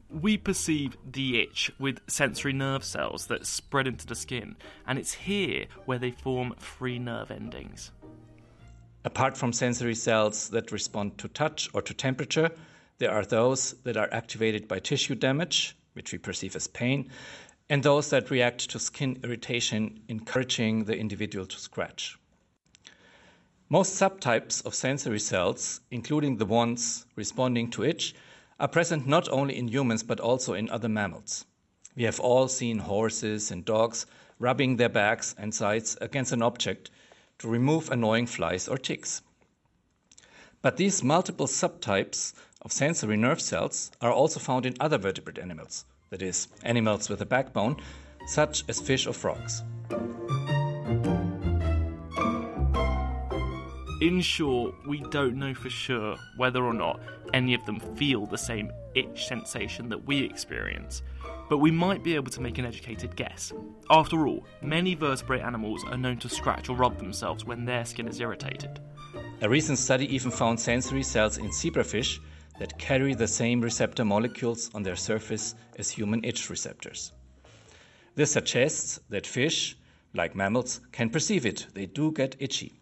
[0.09, 4.55] We perceive the itch with sensory nerve cells that spread into the skin,
[4.87, 7.91] and it's here where they form free nerve endings.
[9.05, 12.49] Apart from sensory cells that respond to touch or to temperature,
[12.97, 17.09] there are those that are activated by tissue damage, which we perceive as pain,
[17.69, 22.18] and those that react to skin irritation, encouraging the individual to scratch.
[23.71, 28.15] Most subtypes of sensory cells, including the ones responding to itch,
[28.59, 31.45] are present not only in humans but also in other mammals.
[31.95, 34.07] We have all seen horses and dogs
[34.39, 36.89] rubbing their backs and sides against an object
[37.37, 39.21] to remove annoying flies or ticks.
[40.63, 45.85] But these multiple subtypes of sensory nerve cells are also found in other vertebrate animals,
[46.09, 47.77] that is, animals with a backbone,
[48.25, 49.61] such as fish or frogs.
[54.01, 57.01] In short, we don't know for sure whether or not
[57.33, 61.01] any of them feel the same itch sensation that we experience,
[61.49, 63.51] but we might be able to make an educated guess.
[63.89, 68.07] After all, many vertebrate animals are known to scratch or rub themselves when their skin
[68.07, 68.79] is irritated.
[69.41, 72.19] A recent study even found sensory cells in zebrafish
[72.57, 77.11] that carry the same receptor molecules on their surface as human itch receptors.
[78.15, 79.77] This suggests that fish,
[80.13, 81.67] like mammals, can perceive it.
[81.73, 82.79] They do get itchy.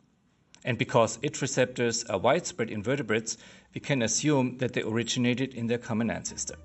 [0.68, 3.38] And because itch receptors are widespread in vertebrates,
[3.74, 6.58] we can assume that they originated in their common ancestor.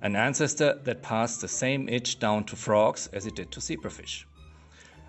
[0.00, 4.24] An ancestor that passed the same itch down to frogs as it did to zebrafish.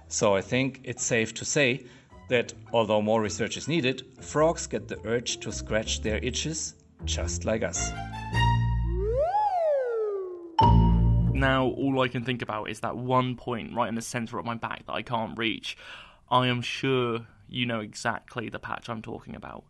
[0.09, 1.85] So I think it's safe to say
[2.27, 7.45] that although more research is needed, frogs get the urge to scratch their itches just
[7.45, 7.89] like us.
[11.33, 14.45] Now, all I can think about is that one point right in the centre of
[14.45, 15.77] my back that I can't reach.
[16.29, 19.65] I am sure you know exactly the patch I'm talking about.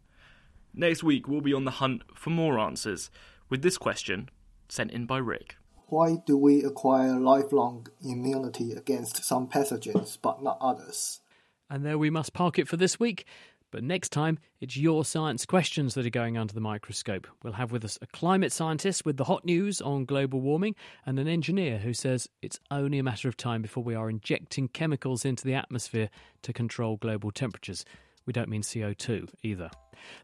[0.73, 3.09] Next week, we'll be on the hunt for more answers
[3.49, 4.30] with this question
[4.67, 5.55] sent in by Rick.
[5.88, 11.21] Why do we acquire lifelong immunity against some pathogens but not others?
[11.69, 13.25] And there we must park it for this week.
[13.72, 17.28] But next time, it's your science questions that are going under the microscope.
[17.43, 21.20] We'll have with us a climate scientist with the hot news on global warming and
[21.20, 25.26] an engineer who says it's only a matter of time before we are injecting chemicals
[25.26, 26.09] into the atmosphere
[26.41, 27.86] to control global temperatures.
[28.26, 29.70] We don't mean CO2 either.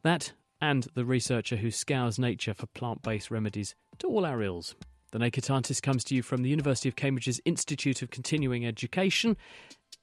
[0.03, 4.75] That and the researcher who scours nature for plant based remedies to all our ills.
[5.11, 9.37] The Naked Scientist comes to you from the University of Cambridge's Institute of Continuing Education.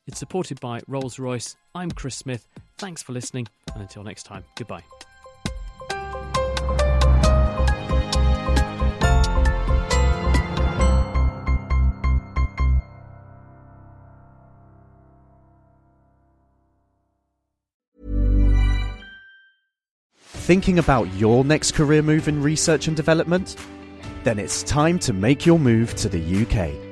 [0.07, 1.55] It's supported by Rolls Royce.
[1.77, 2.49] I'm Chris Smith.
[2.77, 4.83] Thanks for listening, and until next time, goodbye.
[20.19, 23.55] Thinking about your next career move in research and development?
[24.25, 26.92] Then it's time to make your move to the UK